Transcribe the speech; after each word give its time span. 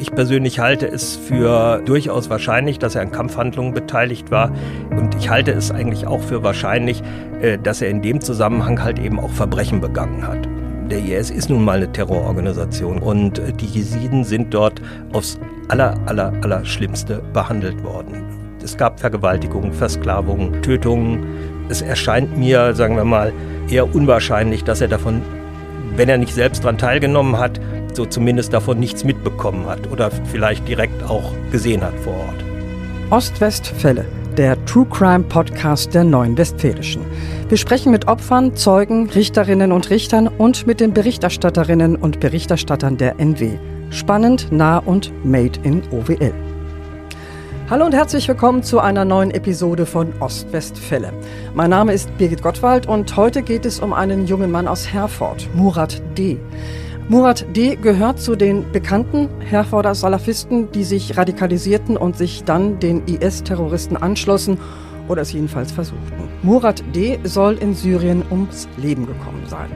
Ich 0.00 0.14
persönlich 0.14 0.58
halte 0.60 0.86
es 0.86 1.14
für 1.14 1.82
durchaus 1.84 2.30
wahrscheinlich, 2.30 2.78
dass 2.78 2.94
er 2.94 3.02
an 3.02 3.12
Kampfhandlungen 3.12 3.74
beteiligt 3.74 4.30
war. 4.30 4.50
Und 4.90 5.14
ich 5.16 5.28
halte 5.28 5.52
es 5.52 5.70
eigentlich 5.70 6.06
auch 6.06 6.22
für 6.22 6.42
wahrscheinlich, 6.42 7.02
äh, 7.42 7.58
dass 7.58 7.82
er 7.82 7.90
in 7.90 8.00
dem 8.00 8.22
Zusammenhang 8.22 8.82
halt 8.82 8.98
eben 8.98 9.20
auch 9.20 9.28
Verbrechen 9.28 9.82
begangen 9.82 10.26
hat. 10.26 10.48
Der 10.90 11.04
IS 11.04 11.30
ist 11.30 11.50
nun 11.50 11.62
mal 11.62 11.76
eine 11.76 11.92
Terrororganisation 11.92 12.98
und 12.98 13.40
äh, 13.40 13.52
die 13.52 13.66
Jesiden 13.66 14.24
sind 14.24 14.54
dort 14.54 14.80
aufs 15.12 15.38
aller, 15.68 15.94
aller, 16.06 16.32
aller 16.40 16.64
Schlimmste 16.64 17.22
behandelt 17.34 17.84
worden. 17.84 18.24
Es 18.64 18.78
gab 18.78 19.00
Vergewaltigungen, 19.00 19.74
Versklavungen, 19.74 20.62
Tötungen. 20.62 21.26
Es 21.68 21.82
erscheint 21.82 22.38
mir, 22.38 22.74
sagen 22.74 22.96
wir 22.96 23.04
mal, 23.04 23.34
eher 23.68 23.94
unwahrscheinlich, 23.94 24.64
dass 24.64 24.80
er 24.80 24.88
davon, 24.88 25.20
wenn 25.94 26.08
er 26.08 26.16
nicht 26.16 26.34
selbst 26.34 26.64
daran 26.64 26.78
teilgenommen 26.78 27.38
hat, 27.38 27.60
so 27.96 28.04
zumindest 28.04 28.52
davon 28.52 28.78
nichts 28.78 29.04
mitbekommen 29.04 29.66
hat 29.66 29.90
oder 29.90 30.10
vielleicht 30.10 30.66
direkt 30.68 31.02
auch 31.02 31.32
gesehen 31.50 31.82
hat 31.82 31.98
vor 32.00 32.14
Ort. 32.14 32.44
Ostwestfälle, 33.10 34.04
der 34.36 34.64
True 34.64 34.86
Crime 34.90 35.24
Podcast 35.24 35.94
der 35.94 36.04
Neuen 36.04 36.38
Westfälischen. 36.38 37.02
Wir 37.48 37.56
sprechen 37.56 37.90
mit 37.90 38.06
Opfern, 38.06 38.56
Zeugen, 38.56 39.10
Richterinnen 39.10 39.72
und 39.72 39.90
Richtern 39.90 40.28
und 40.28 40.66
mit 40.66 40.80
den 40.80 40.92
Berichterstatterinnen 40.92 41.96
und 41.96 42.20
Berichterstattern 42.20 42.96
der 42.96 43.18
NW. 43.18 43.58
Spannend, 43.90 44.52
nah 44.52 44.78
und 44.78 45.12
made 45.24 45.58
in 45.64 45.82
OWL. 45.90 46.32
Hallo 47.70 47.86
und 47.86 47.94
herzlich 47.94 48.26
willkommen 48.26 48.64
zu 48.64 48.80
einer 48.80 49.04
neuen 49.04 49.30
Episode 49.30 49.86
von 49.86 50.12
Ostwestfälle. 50.18 51.12
Mein 51.54 51.70
Name 51.70 51.92
ist 51.92 52.16
Birgit 52.18 52.42
Gottwald 52.42 52.88
und 52.88 53.16
heute 53.16 53.42
geht 53.42 53.64
es 53.64 53.78
um 53.78 53.92
einen 53.92 54.26
jungen 54.26 54.50
Mann 54.50 54.66
aus 54.66 54.92
Herford, 54.92 55.48
Murat 55.54 56.02
D. 56.18 56.38
Murat 57.10 57.44
D. 57.56 57.74
gehört 57.74 58.20
zu 58.20 58.36
den 58.36 58.70
bekannten 58.70 59.28
Herforder 59.40 59.96
Salafisten, 59.96 60.70
die 60.70 60.84
sich 60.84 61.16
radikalisierten 61.16 61.96
und 61.96 62.16
sich 62.16 62.44
dann 62.44 62.78
den 62.78 63.04
IS-Terroristen 63.08 63.96
anschlossen 63.96 64.58
oder 65.08 65.22
es 65.22 65.32
jedenfalls 65.32 65.72
versuchten. 65.72 66.28
Murat 66.44 66.84
D. 66.94 67.18
soll 67.24 67.54
in 67.54 67.74
Syrien 67.74 68.22
ums 68.30 68.68
Leben 68.76 69.06
gekommen 69.06 69.42
sein. 69.48 69.72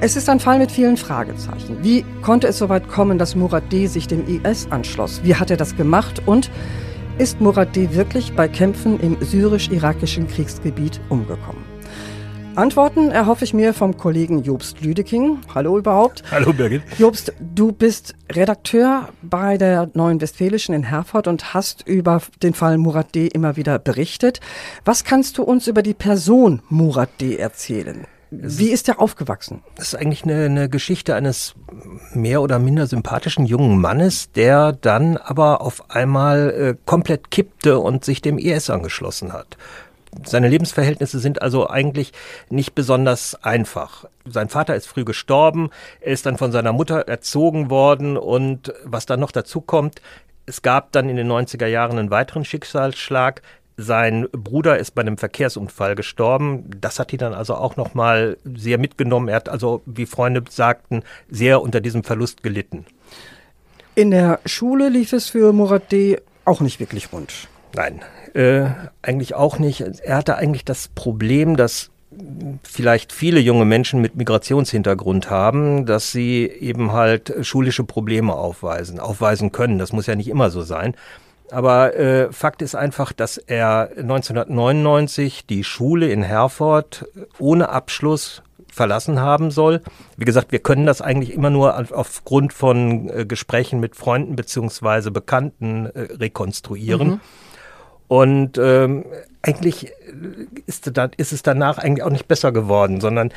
Es 0.00 0.16
ist 0.16 0.28
ein 0.28 0.40
Fall 0.40 0.58
mit 0.58 0.72
vielen 0.72 0.96
Fragezeichen. 0.96 1.76
Wie 1.82 2.04
konnte 2.22 2.48
es 2.48 2.58
so 2.58 2.68
weit 2.68 2.88
kommen, 2.88 3.18
dass 3.18 3.36
Murat 3.36 3.70
D. 3.70 3.86
sich 3.86 4.08
dem 4.08 4.24
IS 4.26 4.66
anschloss? 4.70 5.20
Wie 5.22 5.36
hat 5.36 5.52
er 5.52 5.56
das 5.56 5.76
gemacht? 5.76 6.22
Und 6.26 6.50
ist 7.18 7.40
Murat 7.40 7.76
D. 7.76 7.94
wirklich 7.94 8.34
bei 8.34 8.48
Kämpfen 8.48 8.98
im 8.98 9.16
syrisch-irakischen 9.20 10.26
Kriegsgebiet 10.26 11.00
umgekommen? 11.08 11.63
Antworten 12.56 13.10
erhoffe 13.10 13.44
ich 13.44 13.52
mir 13.52 13.74
vom 13.74 13.96
Kollegen 13.96 14.44
Jobst 14.44 14.80
Lüdeking. 14.80 15.38
Hallo 15.52 15.76
überhaupt. 15.76 16.22
Hallo 16.30 16.52
Birgit. 16.52 16.82
Jobst, 16.98 17.32
du 17.40 17.72
bist 17.72 18.14
Redakteur 18.30 19.08
bei 19.22 19.58
der 19.58 19.90
Neuen 19.94 20.20
Westfälischen 20.20 20.72
in 20.72 20.84
Herford 20.84 21.26
und 21.26 21.52
hast 21.52 21.84
über 21.86 22.22
den 22.44 22.54
Fall 22.54 22.78
Murat 22.78 23.12
D. 23.16 23.26
immer 23.26 23.56
wieder 23.56 23.80
berichtet. 23.80 24.38
Was 24.84 25.02
kannst 25.02 25.38
du 25.38 25.42
uns 25.42 25.66
über 25.66 25.82
die 25.82 25.94
Person 25.94 26.62
Murat 26.68 27.10
D. 27.20 27.36
erzählen? 27.36 28.06
Wie 28.30 28.70
ist 28.70 28.88
er 28.88 29.00
aufgewachsen? 29.00 29.62
Das 29.76 29.88
ist 29.88 29.94
eigentlich 29.96 30.24
eine, 30.24 30.46
eine, 30.46 30.68
Geschichte 30.68 31.14
eines 31.14 31.54
mehr 32.14 32.42
oder 32.42 32.58
minder 32.58 32.86
sympathischen 32.86 33.46
jungen 33.46 33.80
Mannes, 33.80 34.32
der 34.32 34.72
dann 34.72 35.16
aber 35.16 35.60
auf 35.60 35.90
einmal 35.90 36.50
äh, 36.50 36.76
komplett 36.84 37.30
kippte 37.30 37.78
und 37.78 38.04
sich 38.04 38.22
dem 38.22 38.38
IS 38.38 38.70
angeschlossen 38.70 39.32
hat. 39.32 39.56
Seine 40.24 40.48
Lebensverhältnisse 40.48 41.18
sind 41.18 41.42
also 41.42 41.68
eigentlich 41.68 42.12
nicht 42.50 42.74
besonders 42.74 43.34
einfach. 43.42 44.04
Sein 44.24 44.48
Vater 44.48 44.74
ist 44.74 44.86
früh 44.86 45.04
gestorben, 45.04 45.70
er 46.00 46.12
ist 46.12 46.26
dann 46.26 46.38
von 46.38 46.52
seiner 46.52 46.72
Mutter 46.72 47.08
erzogen 47.08 47.70
worden 47.70 48.16
und 48.16 48.72
was 48.84 49.06
dann 49.06 49.20
noch 49.20 49.32
dazu 49.32 49.60
kommt, 49.60 50.00
es 50.46 50.62
gab 50.62 50.92
dann 50.92 51.08
in 51.08 51.16
den 51.16 51.30
90er 51.30 51.66
Jahren 51.66 51.98
einen 51.98 52.10
weiteren 52.10 52.44
Schicksalsschlag. 52.44 53.42
Sein 53.76 54.28
Bruder 54.30 54.78
ist 54.78 54.94
bei 54.94 55.02
einem 55.02 55.18
Verkehrsunfall 55.18 55.94
gestorben. 55.94 56.70
Das 56.80 56.98
hat 56.98 57.12
ihn 57.12 57.18
dann 57.18 57.34
also 57.34 57.54
auch 57.54 57.76
noch 57.76 57.94
mal 57.94 58.36
sehr 58.44 58.78
mitgenommen. 58.78 59.28
Er 59.28 59.36
hat 59.36 59.48
also, 59.48 59.82
wie 59.86 60.06
Freunde 60.06 60.44
sagten, 60.48 61.02
sehr 61.28 61.60
unter 61.60 61.80
diesem 61.80 62.04
Verlust 62.04 62.42
gelitten. 62.42 62.84
In 63.94 64.10
der 64.10 64.40
Schule 64.44 64.90
lief 64.90 65.12
es 65.12 65.28
für 65.30 65.52
Murat 65.52 65.90
D. 65.90 66.20
auch 66.44 66.60
nicht 66.60 66.78
wirklich 66.78 67.12
rund. 67.12 67.48
Nein, 67.74 68.02
äh, 68.34 68.66
eigentlich 69.02 69.34
auch 69.34 69.58
nicht. 69.58 69.80
Er 69.80 70.16
hatte 70.16 70.36
eigentlich 70.36 70.64
das 70.64 70.88
Problem, 70.88 71.56
dass 71.56 71.90
vielleicht 72.62 73.12
viele 73.12 73.40
junge 73.40 73.64
Menschen 73.64 74.00
mit 74.00 74.16
Migrationshintergrund 74.16 75.30
haben, 75.30 75.86
dass 75.86 76.12
sie 76.12 76.46
eben 76.46 76.92
halt 76.92 77.34
schulische 77.42 77.84
Probleme 77.84 78.34
aufweisen, 78.34 79.00
aufweisen 79.00 79.52
können. 79.52 79.78
Das 79.78 79.92
muss 79.92 80.06
ja 80.06 80.14
nicht 80.14 80.28
immer 80.28 80.50
so 80.50 80.62
sein. 80.62 80.94
Aber 81.50 81.94
äh, 81.96 82.32
Fakt 82.32 82.62
ist 82.62 82.74
einfach, 82.74 83.12
dass 83.12 83.36
er 83.36 83.90
1999 83.96 85.46
die 85.46 85.64
Schule 85.64 86.10
in 86.10 86.22
Herford 86.22 87.06
ohne 87.38 87.68
Abschluss 87.68 88.42
verlassen 88.72 89.20
haben 89.20 89.50
soll. 89.50 89.82
Wie 90.16 90.24
gesagt, 90.24 90.50
wir 90.50 90.58
können 90.58 90.86
das 90.86 91.00
eigentlich 91.00 91.32
immer 91.32 91.50
nur 91.50 91.76
aufgrund 91.96 92.52
von 92.52 93.08
äh, 93.08 93.24
Gesprächen 93.24 93.78
mit 93.78 93.94
Freunden 93.94 94.34
beziehungsweise 94.34 95.10
Bekannten 95.10 95.86
äh, 95.86 96.08
rekonstruieren. 96.14 97.08
Mhm. 97.08 97.20
Und 98.14 98.58
ähm, 98.58 99.06
eigentlich 99.42 99.90
ist, 100.66 100.86
ist, 100.86 101.32
es 101.32 101.42
danach 101.42 101.78
eigentlich 101.78 102.04
auch 102.04 102.10
nicht 102.10 102.28
besser 102.28 102.52
geworden, 102.52 103.00
sondern 103.00 103.32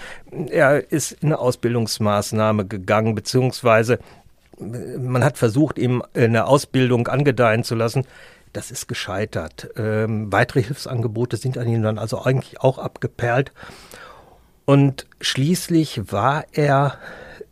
er 0.52 0.92
ist 0.92 1.14
in 1.14 1.30
eine 1.30 1.40
Ausbildungsmaßnahme 1.40 2.68
gegangen, 2.68 3.16
beziehungsweise 3.16 3.98
man 4.60 5.24
hat 5.24 5.40
versucht, 5.40 5.80
ihm 5.80 6.04
eine 6.14 6.46
Ausbildung 6.46 7.08
angedeihen 7.08 7.64
zu 7.64 7.74
lassen. 7.74 8.06
Das 8.54 8.70
ist 8.70 8.88
gescheitert. 8.88 9.72
Ähm, 9.78 10.32
weitere 10.32 10.62
Hilfsangebote 10.62 11.38
sind 11.38 11.58
an 11.58 11.68
ihm 11.68 11.82
dann 11.82 11.98
also 11.98 12.22
eigentlich 12.22 12.62
auch 12.62 12.78
abgeperlt. 12.78 13.54
Und 14.66 15.08
schließlich 15.22 16.12
war 16.12 16.46
er 16.52 17.00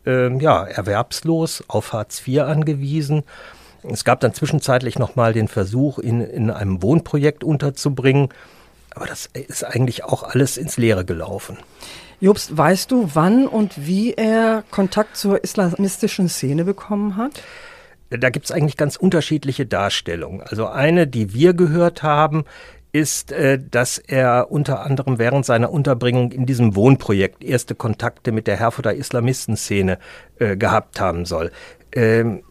ähm, 0.04 0.38
ja, 0.38 0.62
erwerbslos, 0.62 1.64
auf 1.66 1.92
Hartz 1.92 2.22
IV 2.24 2.42
angewiesen 2.42 3.24
es 3.90 4.04
gab 4.04 4.20
dann 4.20 4.34
zwischenzeitlich 4.34 4.98
nochmal 4.98 5.32
den 5.32 5.48
Versuch, 5.48 5.98
ihn 5.98 6.20
in 6.20 6.50
einem 6.50 6.82
Wohnprojekt 6.82 7.44
unterzubringen. 7.44 8.28
Aber 8.94 9.06
das 9.06 9.28
ist 9.32 9.64
eigentlich 9.64 10.04
auch 10.04 10.22
alles 10.22 10.56
ins 10.56 10.76
Leere 10.76 11.04
gelaufen. 11.04 11.58
Jobst, 12.20 12.56
weißt 12.56 12.90
du, 12.90 13.10
wann 13.12 13.46
und 13.46 13.86
wie 13.86 14.14
er 14.14 14.64
Kontakt 14.70 15.16
zur 15.16 15.44
islamistischen 15.44 16.28
Szene 16.28 16.64
bekommen 16.64 17.16
hat? 17.16 17.42
Da 18.08 18.30
gibt 18.30 18.46
es 18.46 18.52
eigentlich 18.52 18.76
ganz 18.76 18.96
unterschiedliche 18.96 19.66
Darstellungen. 19.66 20.40
Also 20.40 20.66
eine, 20.66 21.06
die 21.06 21.34
wir 21.34 21.52
gehört 21.54 22.02
haben, 22.02 22.44
ist, 22.92 23.32
äh, 23.32 23.58
dass 23.58 23.98
er 23.98 24.50
unter 24.50 24.80
anderem 24.80 25.18
während 25.18 25.44
seiner 25.44 25.70
Unterbringung 25.70 26.32
in 26.32 26.46
diesem 26.46 26.74
Wohnprojekt 26.74 27.44
erste 27.44 27.74
Kontakte 27.74 28.32
mit 28.32 28.46
der 28.46 28.56
Herforder 28.56 28.94
Islamistenszene 28.94 29.98
äh, 30.38 30.56
gehabt 30.56 30.98
haben 30.98 31.26
soll. 31.26 31.50
Ähm, 31.96 32.42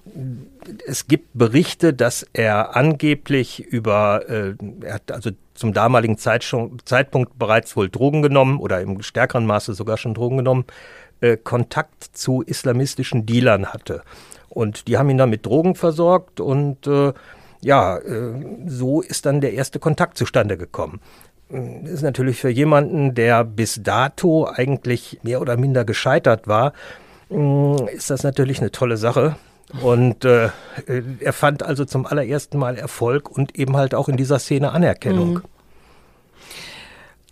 es 0.88 1.08
gibt 1.08 1.30
Berichte, 1.36 1.94
dass 1.94 2.26
er 2.34 2.76
angeblich 2.76 3.60
über, 3.64 4.28
äh, 4.28 4.56
er 4.82 4.96
hat 4.96 5.12
also 5.12 5.30
zum 5.54 5.72
damaligen 5.72 6.18
Zeitpunkt 6.18 7.38
bereits 7.38 7.78
wohl 7.78 7.90
Drogen 7.90 8.24
genommen 8.24 8.60
oder 8.60 8.82
im 8.82 9.04
stärkeren 9.04 9.46
Maße 9.46 9.76
sogar 9.76 9.98
schon 9.98 10.16
Drogen 10.16 10.38
genommen, 10.38 10.66
äh, 11.22 11.38
Kontakt 11.38 12.04
zu 12.14 12.42
islamistischen 12.42 13.26
Dealern 13.28 13.68
hatte. 13.68 14.02
Und 14.50 14.88
die 14.88 14.98
haben 14.98 15.10
ihn 15.10 15.18
dann 15.18 15.30
mit 15.30 15.46
Drogen 15.46 15.76
versorgt 15.76 16.40
und 16.40 16.88
äh, 16.88 17.14
ja, 17.62 17.98
äh, 17.98 18.34
so 18.66 19.02
ist 19.02 19.28
dann 19.28 19.42
der 19.42 19.54
erste 19.54 19.80
Kontakt 19.80 20.18
zustande 20.18 20.58
gekommen. 20.58 21.00
Das 21.50 21.92
ist 21.92 22.02
natürlich 22.02 22.40
für 22.40 22.50
jemanden, 22.50 23.14
der 23.14 23.44
bis 23.44 23.80
dato 23.84 24.48
eigentlich 24.48 25.20
mehr 25.22 25.40
oder 25.40 25.58
minder 25.58 25.86
gescheitert 25.86 26.48
war, 26.48 26.74
ist 27.30 28.10
das 28.10 28.24
natürlich 28.24 28.60
eine 28.60 28.72
tolle 28.72 28.98
Sache. 28.98 29.36
Und 29.82 30.26
äh, 30.26 30.50
er 31.20 31.34
fand 31.34 31.64
also 31.64 31.86
zum 31.86 32.06
allerersten 32.06 32.58
Mal 32.58 32.78
Erfolg 32.78 33.30
und 33.30 33.58
eben 33.58 33.76
halt 33.76 33.96
auch 33.96 34.08
in 34.08 34.18
dieser 34.18 34.40
Szene 34.40 34.72
Anerkennung. 34.72 35.34
Mhm. 35.36 35.42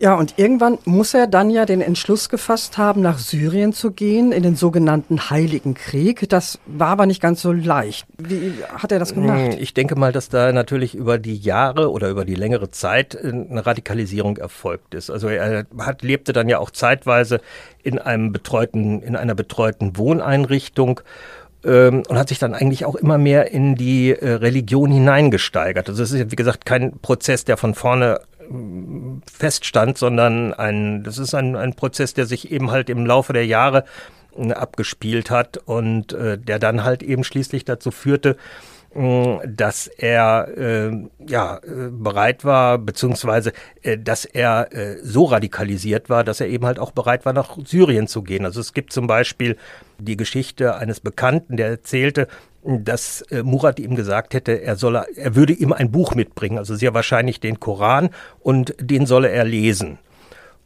Ja, 0.04 0.16
und 0.16 0.34
irgendwann 0.36 0.80
muss 0.84 1.14
er 1.14 1.28
dann 1.28 1.50
ja 1.50 1.66
den 1.66 1.80
Entschluss 1.80 2.28
gefasst 2.28 2.78
haben, 2.78 3.00
nach 3.00 3.20
Syrien 3.20 3.72
zu 3.72 3.92
gehen, 3.92 4.34
in 4.34 4.44
den 4.44 4.58
sogenannten 4.58 5.30
Heiligen 5.30 5.76
Krieg. 5.76 6.28
Das 6.28 6.60
war 6.66 6.90
aber 6.90 7.06
nicht 7.06 7.22
ganz 7.22 7.42
so 7.42 7.54
leicht. 7.54 8.06
Wie 8.18 8.52
hat 8.76 8.92
er 8.92 9.00
das 9.00 9.14
gemacht? 9.14 9.56
Ich 9.58 9.74
denke 9.74 9.96
mal, 9.96 10.12
dass 10.12 10.28
da 10.28 10.52
natürlich 10.52 10.94
über 10.94 11.18
die 11.18 11.38
Jahre 11.38 11.90
oder 11.90 12.10
über 12.10 12.26
die 12.26 12.36
längere 12.36 12.70
Zeit 12.70 13.18
eine 13.18 13.66
Radikalisierung 13.66 14.36
erfolgt 14.36 14.94
ist. 14.94 15.10
Also 15.10 15.30
er 15.30 15.68
hat, 15.78 16.02
lebte 16.02 16.34
dann 16.34 16.50
ja 16.50 16.60
auch 16.60 16.72
zeitweise 16.72 17.40
in 17.82 17.98
einem 17.98 18.34
betreuten, 18.34 19.02
in 19.02 19.16
einer 19.16 19.36
betreuten 19.36 19.96
Wohneinrichtung 19.96 21.00
ähm, 21.64 22.04
und 22.10 22.18
hat 22.18 22.28
sich 22.28 22.40
dann 22.40 22.54
eigentlich 22.54 22.84
auch 22.84 22.96
immer 22.96 23.18
mehr 23.18 23.52
in 23.52 23.76
die 23.76 24.12
äh, 24.12 24.34
Religion 24.34 24.92
hineingesteigert. 24.92 25.88
Also 25.88 26.04
es 26.04 26.12
ist, 26.12 26.30
wie 26.30 26.36
gesagt, 26.36 26.66
kein 26.66 27.00
Prozess, 27.00 27.46
der 27.46 27.56
von 27.56 27.74
vorne 27.74 28.20
feststand, 29.32 29.98
sondern 29.98 30.54
ein, 30.54 31.04
das 31.04 31.18
ist 31.18 31.34
ein, 31.34 31.56
ein 31.56 31.74
Prozess, 31.74 32.14
der 32.14 32.26
sich 32.26 32.52
eben 32.52 32.72
halt 32.72 32.90
im 32.90 33.06
Laufe 33.06 33.34
der 33.34 33.46
Jahre 33.46 33.86
äh, 34.38 34.52
abgespielt 34.52 35.30
hat 35.30 35.58
und 35.66 36.14
äh, 36.14 36.38
der 36.38 36.60
dann 36.60 36.84
halt 36.84 37.04
eben 37.04 37.24
schließlich 37.24 37.66
dazu 37.66 37.92
führte, 37.92 38.38
dass 38.96 39.88
er 39.88 40.48
äh, 40.56 40.92
ja 41.28 41.58
äh, 41.58 41.90
bereit 41.90 42.46
war, 42.46 42.78
beziehungsweise 42.78 43.52
äh, 43.82 43.98
dass 43.98 44.24
er 44.24 44.72
äh, 44.72 44.98
so 45.02 45.26
radikalisiert 45.26 46.12
war, 46.12 46.24
dass 46.24 46.40
er 46.40 46.48
eben 46.48 46.66
halt 46.66 46.78
auch 46.78 46.92
bereit 46.92 47.26
war, 47.26 47.34
nach 47.34 47.58
Syrien 47.66 48.08
zu 48.08 48.22
gehen. 48.22 48.46
Also 48.46 48.60
es 48.60 48.74
gibt 48.74 48.94
zum 48.94 49.08
Beispiel 49.08 49.58
die 49.98 50.16
Geschichte 50.16 50.76
eines 50.76 51.00
Bekannten, 51.00 51.58
der 51.58 51.70
erzählte, 51.70 52.28
dass 52.66 53.22
äh, 53.24 53.44
Murat 53.44 53.80
ihm 53.80 53.96
gesagt 53.96 54.34
hätte, 54.34 54.62
er 54.62 54.76
solle, 54.76 55.06
er 55.16 55.36
würde 55.36 55.54
ihm 55.54 55.74
ein 55.74 55.92
Buch 55.92 56.16
mitbringen, 56.16 56.58
also 56.58 56.76
sehr 56.76 56.94
wahrscheinlich 56.94 57.40
den 57.40 57.60
Koran, 57.60 58.10
und 58.40 58.76
den 58.80 59.06
solle 59.06 59.30
er 59.30 59.44
lesen. 59.44 60.00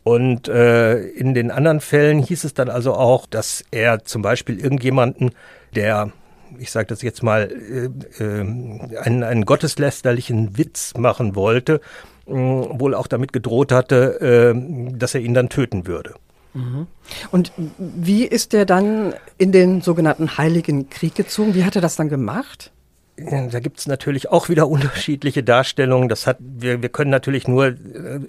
Und 0.03 0.47
äh, 0.47 0.99
in 0.99 1.33
den 1.33 1.51
anderen 1.51 1.81
Fällen 1.81 2.19
hieß 2.19 2.43
es 2.45 2.53
dann 2.53 2.69
also 2.69 2.93
auch, 2.93 3.25
dass 3.25 3.65
er 3.71 4.05
zum 4.05 4.21
Beispiel 4.21 4.59
irgendjemanden, 4.59 5.31
der 5.75 6.11
ich 6.59 6.71
sage 6.71 6.87
das 6.87 7.01
jetzt 7.01 7.23
mal, 7.23 7.51
äh, 7.51 8.23
äh, 8.23 8.39
einen, 8.39 9.23
einen 9.23 9.45
gotteslästerlichen 9.45 10.57
Witz 10.57 10.93
machen 10.97 11.35
wollte, 11.35 11.81
wohl 12.25 12.93
auch 12.93 13.07
damit 13.07 13.31
gedroht 13.33 13.71
hatte, 13.71 14.53
äh, 14.55 14.93
dass 14.97 15.15
er 15.15 15.21
ihn 15.21 15.33
dann 15.33 15.49
töten 15.49 15.87
würde. 15.87 16.15
Mhm. 16.53 16.87
Und 17.31 17.51
wie 17.77 18.25
ist 18.25 18.53
er 18.53 18.65
dann 18.65 19.13
in 19.37 19.51
den 19.51 19.81
sogenannten 19.81 20.37
Heiligen 20.37 20.89
Krieg 20.89 21.15
gezogen? 21.15 21.55
Wie 21.55 21.63
hat 21.63 21.75
er 21.75 21.81
das 21.81 21.95
dann 21.95 22.09
gemacht? 22.09 22.71
Da 23.17 23.59
gibt 23.59 23.79
es 23.79 23.87
natürlich 23.87 24.29
auch 24.29 24.47
wieder 24.47 24.67
unterschiedliche 24.69 25.43
Darstellungen. 25.43 26.07
Das 26.07 26.27
hat, 26.27 26.37
wir, 26.39 26.83
wir 26.83 26.89
können 26.89 27.09
natürlich 27.09 27.47
nur 27.47 27.65
äh, 27.65 27.73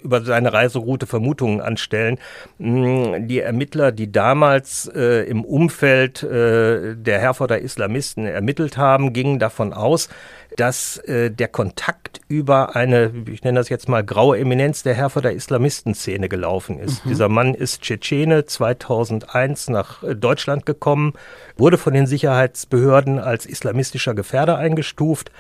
über 0.03 0.23
seine 0.23 0.53
Reiseroute 0.53 1.07
Vermutungen 1.07 1.61
anstellen. 1.61 2.19
Mm, 2.59 3.29
die 3.29 3.41
Ermittler, 3.41 3.93
die 3.93 4.11
damals 4.11 4.91
äh, 4.95 5.29
im 5.29 5.45
Umfeld 5.45 6.23
äh, 6.23 6.97
der 6.97 7.19
Herforder 7.21 7.59
Islamisten 7.59 8.25
ermittelt 8.25 8.79
haben, 8.79 9.13
gingen 9.13 9.39
davon 9.39 9.75
aus, 9.75 10.09
dass 10.57 10.97
äh, 10.99 11.31
der 11.31 11.49
Kontakt 11.49 12.21
über 12.29 12.75
eine, 12.75 13.13
ich 13.31 13.45
nenne 13.45 13.61
das 13.61 13.69
jetzt 13.69 13.89
mal 13.89 14.03
graue 14.03 14.39
Eminenz 14.39 14.83
der 14.83 14.95
Herforder 14.95 15.33
Islamistenszene 15.33 16.29
gelaufen 16.29 16.79
ist. 16.79 17.05
Mhm. 17.05 17.11
Dieser 17.11 17.29
Mann 17.29 17.55
ist 17.55 17.83
Tschetschene 17.83 18.47
2001 18.47 19.69
nach 19.69 20.03
äh, 20.03 20.15
Deutschland 20.15 20.65
gekommen, 20.65 21.13
wurde 21.59 21.77
von 21.77 21.93
den 21.93 22.07
Sicherheitsbehörden 22.07 23.19
als 23.19 23.45
islamistischer 23.45 24.15
Gefährder 24.15 24.57
eingestuft. 24.57 25.31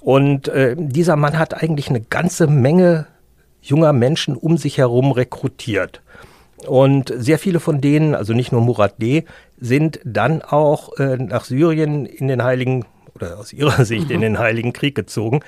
Und 0.00 0.48
äh, 0.48 0.76
dieser 0.78 1.16
Mann 1.16 1.38
hat 1.38 1.54
eigentlich 1.54 1.90
eine 1.90 2.00
ganze 2.00 2.46
Menge 2.46 3.06
junger 3.60 3.92
Menschen 3.92 4.36
um 4.36 4.56
sich 4.56 4.78
herum 4.78 5.12
rekrutiert. 5.12 6.00
Und 6.66 7.12
sehr 7.16 7.38
viele 7.38 7.60
von 7.60 7.80
denen, 7.80 8.14
also 8.14 8.32
nicht 8.32 8.52
nur 8.52 8.60
Murat 8.60 9.00
D., 9.00 9.24
sind 9.60 10.00
dann 10.04 10.42
auch 10.42 10.96
äh, 10.98 11.16
nach 11.16 11.44
Syrien 11.44 12.06
in 12.06 12.28
den 12.28 12.42
Heiligen 12.42 12.84
oder 13.14 13.38
aus 13.38 13.52
ihrer 13.52 13.84
Sicht 13.84 14.10
in 14.10 14.20
den 14.20 14.38
Heiligen 14.38 14.72
Krieg 14.72 14.94
gezogen. 14.94 15.40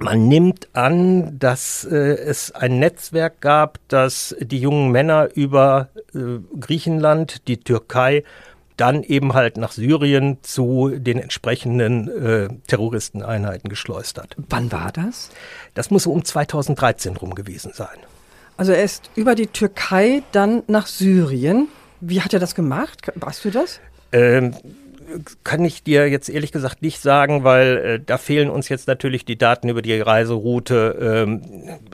Man 0.00 0.26
nimmt 0.26 0.68
an, 0.72 1.38
dass 1.38 1.84
äh, 1.84 1.96
es 1.96 2.52
ein 2.52 2.78
Netzwerk 2.78 3.40
gab, 3.40 3.78
das 3.88 4.34
die 4.40 4.58
jungen 4.58 4.90
Männer 4.90 5.28
über 5.34 5.90
äh, 6.14 6.38
Griechenland, 6.58 7.46
die 7.46 7.58
Türkei, 7.58 8.24
dann 8.76 9.02
eben 9.02 9.34
halt 9.34 9.56
nach 9.56 9.72
Syrien 9.72 10.38
zu 10.42 10.90
den 10.96 11.18
entsprechenden 11.18 12.08
äh, 12.08 12.48
Terroristeneinheiten 12.66 13.68
geschleust 13.68 14.18
hat. 14.18 14.36
Wann 14.48 14.72
war 14.72 14.92
das? 14.92 15.30
Das 15.74 15.90
muss 15.90 16.04
so 16.04 16.12
um 16.12 16.24
2013 16.24 17.16
rum 17.16 17.34
gewesen 17.34 17.72
sein. 17.74 17.88
Also 18.56 18.72
er 18.72 18.82
ist 18.82 19.10
über 19.14 19.34
die 19.34 19.46
Türkei 19.46 20.22
dann 20.32 20.62
nach 20.66 20.86
Syrien. 20.86 21.68
Wie 22.00 22.20
hat 22.20 22.32
er 22.32 22.40
das 22.40 22.54
gemacht? 22.54 23.00
Weißt 23.14 23.44
du 23.44 23.50
das? 23.50 23.80
Ähm, 24.12 24.54
kann 25.44 25.64
ich 25.64 25.82
dir 25.82 26.08
jetzt 26.08 26.28
ehrlich 26.28 26.52
gesagt 26.52 26.82
nicht 26.82 27.00
sagen, 27.00 27.44
weil 27.44 27.76
äh, 27.76 28.00
da 28.04 28.18
fehlen 28.18 28.50
uns 28.50 28.68
jetzt 28.68 28.88
natürlich 28.88 29.24
die 29.24 29.36
Daten 29.36 29.68
über 29.68 29.82
die 29.82 30.00
Reiseroute. 30.00 31.24
Ähm, 31.26 31.42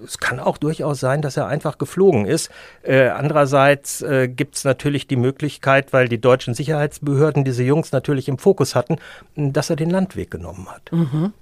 es 0.04 0.18
kann 0.18 0.40
auch 0.40 0.58
durchaus 0.58 1.00
sein, 1.00 1.22
dass 1.22 1.36
er 1.36 1.46
einfach 1.46 1.78
geflogen 1.78 2.26
ist. 2.26 2.50
Äh, 2.82 3.08
andererseits 3.08 4.02
äh, 4.02 4.28
gibt 4.28 4.56
es 4.56 4.64
natürlich 4.64 5.06
die 5.06 5.16
Möglichkeit, 5.16 5.92
weil 5.92 6.08
die 6.08 6.20
deutschen 6.20 6.54
Sicherheitsbehörden 6.54 7.44
diese 7.44 7.62
Jungs 7.62 7.92
natürlich 7.92 8.28
im 8.28 8.38
Fokus 8.38 8.74
hatten, 8.74 8.96
dass 9.36 9.70
er 9.70 9.76
den 9.76 9.90
Landweg 9.90 10.30
genommen 10.30 10.68
hat. 10.68 10.92
Mhm. 10.92 11.32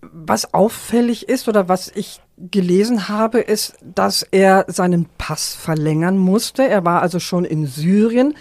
Was 0.00 0.52
auffällig 0.52 1.28
ist 1.28 1.48
oder 1.48 1.68
was 1.68 1.90
ich 1.94 2.20
gelesen 2.36 3.08
habe, 3.08 3.40
ist, 3.40 3.76
dass 3.82 4.22
er 4.22 4.64
seinen 4.68 5.06
Pass 5.18 5.54
verlängern 5.54 6.18
musste. 6.18 6.66
Er 6.66 6.84
war 6.84 7.00
also 7.00 7.20
schon 7.20 7.44
in 7.44 7.66
Syrien 7.66 8.34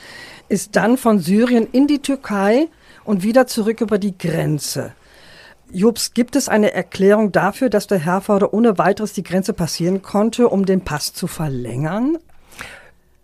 ist 0.49 0.75
dann 0.75 0.97
von 0.97 1.19
Syrien 1.19 1.67
in 1.71 1.87
die 1.87 1.99
Türkei 1.99 2.67
und 3.03 3.23
wieder 3.23 3.47
zurück 3.47 3.81
über 3.81 3.97
die 3.97 4.17
Grenze. 4.17 4.93
Jobs, 5.71 6.13
gibt 6.13 6.35
es 6.35 6.49
eine 6.49 6.73
Erklärung 6.73 7.31
dafür, 7.31 7.69
dass 7.69 7.87
der 7.87 7.97
Herforder 7.97 8.53
ohne 8.53 8.77
weiteres 8.77 9.13
die 9.13 9.23
Grenze 9.23 9.53
passieren 9.53 10.03
konnte, 10.03 10.47
um 10.47 10.65
den 10.65 10.81
Pass 10.81 11.13
zu 11.13 11.25
verlängern? 11.25 12.17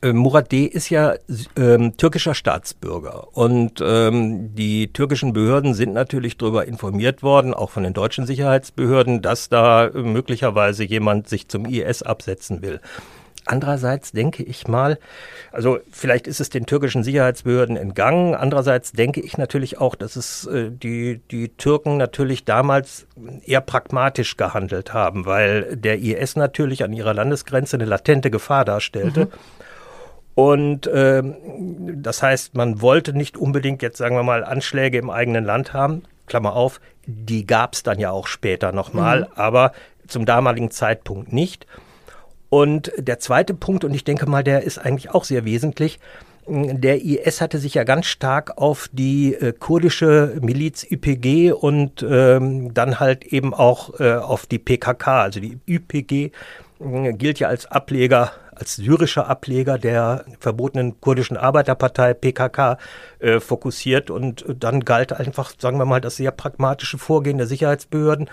Äh, 0.01 0.13
Murat 0.13 0.51
D. 0.51 0.65
ist 0.65 0.89
ja 0.89 1.15
ähm, 1.57 1.97
türkischer 1.97 2.33
Staatsbürger 2.33 3.35
und 3.35 3.83
ähm, 3.85 4.55
die 4.55 4.93
türkischen 4.93 5.33
Behörden 5.33 5.73
sind 5.73 5.93
natürlich 5.93 6.37
darüber 6.37 6.65
informiert 6.65 7.21
worden, 7.21 7.53
auch 7.53 7.69
von 7.69 7.83
den 7.83 7.93
deutschen 7.93 8.25
Sicherheitsbehörden, 8.25 9.21
dass 9.21 9.49
da 9.49 9.89
möglicherweise 9.93 10.85
jemand 10.85 11.27
sich 11.27 11.49
zum 11.49 11.65
IS 11.65 12.01
absetzen 12.01 12.61
will. 12.61 12.79
Andererseits 13.45 14.11
denke 14.11 14.43
ich 14.43 14.67
mal, 14.67 14.99
also 15.51 15.79
vielleicht 15.91 16.27
ist 16.27 16.39
es 16.39 16.49
den 16.49 16.65
türkischen 16.65 17.03
Sicherheitsbehörden 17.03 17.77
entgangen. 17.77 18.35
Andererseits 18.35 18.91
denke 18.91 19.21
ich 19.21 19.37
natürlich 19.37 19.79
auch, 19.79 19.95
dass 19.95 20.15
es 20.15 20.45
äh, 20.45 20.69
die, 20.71 21.21
die 21.31 21.49
Türken 21.49 21.97
natürlich 21.97 22.45
damals 22.45 23.07
eher 23.45 23.61
pragmatisch 23.61 24.37
gehandelt 24.37 24.93
haben, 24.93 25.25
weil 25.25 25.75
der 25.75 25.99
IS 25.99 26.35
natürlich 26.35 26.83
an 26.83 26.93
ihrer 26.93 27.13
Landesgrenze 27.13 27.77
eine 27.77 27.85
latente 27.85 28.29
Gefahr 28.29 28.65
darstellte. 28.65 29.25
Mhm. 29.25 29.31
Und 30.35 30.89
ähm, 30.93 31.35
das 32.01 32.23
heißt, 32.23 32.55
man 32.55 32.81
wollte 32.81 33.13
nicht 33.13 33.35
unbedingt 33.35 33.81
jetzt, 33.81 33.97
sagen 33.97 34.15
wir 34.15 34.23
mal, 34.23 34.43
Anschläge 34.45 34.97
im 34.97 35.09
eigenen 35.09 35.43
Land 35.43 35.73
haben. 35.73 36.03
Klammer 36.27 36.53
auf, 36.53 36.79
die 37.05 37.45
gab 37.45 37.73
es 37.73 37.83
dann 37.83 37.99
ja 37.99 38.11
auch 38.11 38.27
später 38.27 38.71
nochmal, 38.71 39.21
mhm. 39.21 39.27
aber 39.35 39.73
zum 40.07 40.25
damaligen 40.25 40.71
Zeitpunkt 40.71 41.33
nicht. 41.33 41.65
Und 42.49 42.91
der 42.97 43.19
zweite 43.19 43.53
Punkt, 43.53 43.83
und 43.83 43.93
ich 43.93 44.03
denke 44.03 44.27
mal, 44.27 44.43
der 44.43 44.63
ist 44.63 44.79
eigentlich 44.79 45.11
auch 45.11 45.23
sehr 45.23 45.45
wesentlich, 45.45 45.99
der 46.49 47.03
IS 47.03 47.41
hatte 47.41 47.59
sich 47.59 47.75
ja 47.75 47.83
ganz 47.83 48.07
stark 48.07 48.57
auf 48.57 48.89
die 48.91 49.35
äh, 49.35 49.53
kurdische 49.53 50.37
Miliz 50.41 50.83
YPG 50.83 51.51
und 51.51 52.03
ähm, 52.09 52.73
dann 52.73 52.99
halt 52.99 53.23
eben 53.25 53.53
auch 53.53 53.99
äh, 53.99 54.13
auf 54.15 54.47
die 54.47 54.57
PKK. 54.57 55.21
Also 55.21 55.39
die 55.39 55.59
YPG 55.67 56.31
äh, 56.79 57.13
gilt 57.13 57.39
ja 57.39 57.49
als 57.49 57.67
Ableger, 57.67 58.31
als 58.55 58.77
syrischer 58.77 59.27
Ableger 59.27 59.77
der 59.77 60.25
verbotenen 60.39 60.99
kurdischen 60.99 61.37
Arbeiterpartei 61.37 62.15
PKK 62.15 62.79
äh, 63.19 63.39
fokussiert. 63.39 64.09
Und 64.09 64.43
dann 64.47 64.79
galt 64.79 65.13
einfach, 65.13 65.53
sagen 65.55 65.77
wir 65.77 65.85
mal, 65.85 66.01
das 66.01 66.15
sehr 66.15 66.31
pragmatische 66.31 66.97
Vorgehen 66.97 67.37
der 67.37 67.47
Sicherheitsbehörden 67.47 68.27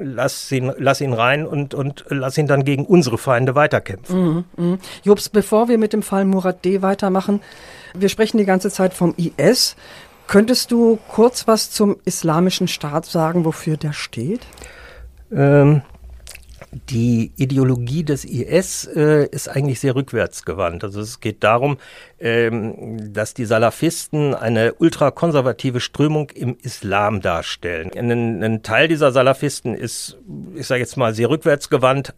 lass 0.00 0.50
ihn, 0.52 0.72
lass 0.78 1.00
ihn 1.00 1.12
rein 1.12 1.46
und, 1.46 1.74
und 1.74 2.04
lass 2.08 2.38
ihn 2.38 2.46
dann 2.46 2.64
gegen 2.64 2.86
unsere 2.86 3.18
Feinde 3.18 3.54
weiterkämpfen. 3.54 4.22
Mhm, 4.24 4.44
mh. 4.56 4.78
Jobs, 5.04 5.28
bevor 5.28 5.68
wir 5.68 5.78
mit 5.78 5.92
dem 5.92 6.02
Fall 6.02 6.24
Murat 6.24 6.64
D. 6.64 6.82
weitermachen, 6.82 7.40
wir 7.94 8.08
sprechen 8.08 8.38
die 8.38 8.44
ganze 8.44 8.70
Zeit 8.70 8.94
vom 8.94 9.14
IS. 9.16 9.76
Könntest 10.26 10.70
du 10.70 10.98
kurz 11.08 11.48
was 11.48 11.70
zum 11.70 11.96
Islamischen 12.04 12.68
Staat 12.68 13.04
sagen, 13.04 13.44
wofür 13.44 13.76
der 13.76 13.92
steht? 13.92 14.46
Ähm, 15.32 15.82
die 16.72 17.32
Ideologie 17.36 18.04
des 18.04 18.24
IS 18.24 18.88
äh, 18.94 19.26
ist 19.26 19.48
eigentlich 19.48 19.80
sehr 19.80 19.96
rückwärtsgewandt. 19.96 20.84
Also 20.84 21.00
es 21.00 21.20
geht 21.20 21.42
darum, 21.42 21.78
ähm, 22.20 23.12
dass 23.12 23.34
die 23.34 23.44
Salafisten 23.44 24.34
eine 24.34 24.74
ultrakonservative 24.74 25.80
Strömung 25.80 26.30
im 26.30 26.56
Islam 26.62 27.20
darstellen. 27.20 27.90
Ein, 27.96 28.42
ein 28.42 28.62
Teil 28.62 28.86
dieser 28.86 29.10
Salafisten 29.10 29.74
ist, 29.74 30.18
ich 30.54 30.66
sage 30.66 30.80
jetzt 30.80 30.96
mal, 30.96 31.12
sehr 31.12 31.30
rückwärtsgewandt, 31.30 32.14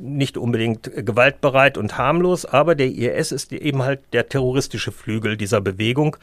nicht 0.00 0.36
unbedingt 0.36 0.90
gewaltbereit 0.94 1.78
und 1.78 1.96
harmlos, 1.98 2.44
aber 2.44 2.74
der 2.74 2.88
IS 2.88 3.32
ist 3.32 3.52
eben 3.52 3.82
halt 3.82 4.00
der 4.12 4.28
terroristische 4.28 4.92
Flügel 4.92 5.36
dieser 5.36 5.60
Bewegung, 5.60 6.16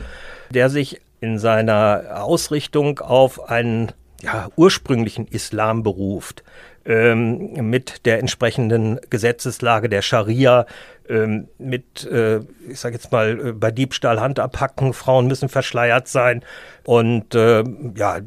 der 0.49 0.69
sich 0.69 1.01
in 1.21 1.39
seiner 1.39 2.23
Ausrichtung 2.23 2.99
auf 2.99 3.49
einen 3.49 3.91
ja, 4.21 4.49
ursprünglichen 4.55 5.27
Islam 5.27 5.83
beruft 5.83 6.43
ähm, 6.85 7.69
mit 7.69 8.05
der 8.05 8.19
entsprechenden 8.19 8.99
Gesetzeslage 9.09 9.89
der 9.89 10.01
Scharia, 10.01 10.65
ähm, 11.09 11.47
mit, 11.57 12.05
äh, 12.05 12.39
ich 12.69 12.79
sage 12.79 12.95
jetzt 12.95 13.11
mal, 13.11 13.47
äh, 13.47 13.51
bei 13.51 13.71
Diebstahl 13.71 14.21
Hand 14.21 14.39
abhacken, 14.39 14.93
Frauen 14.93 15.27
müssen 15.27 15.49
verschleiert 15.49 16.07
sein. 16.07 16.43
Und 16.85 17.35
äh, 17.35 17.63
ja, 17.95 18.19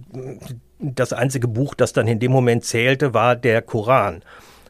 das 0.79 1.13
einzige 1.13 1.49
Buch, 1.49 1.75
das 1.75 1.93
dann 1.93 2.09
in 2.09 2.19
dem 2.19 2.33
Moment 2.33 2.65
zählte, 2.65 3.15
war 3.15 3.37
der 3.37 3.63
Koran. 3.63 4.23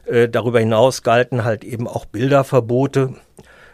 Äh, 0.05 0.29
darüber 0.29 0.59
hinaus 0.59 1.03
galten 1.03 1.43
halt 1.43 1.63
eben 1.63 1.87
auch 1.87 2.05
Bilderverbote. 2.05 3.15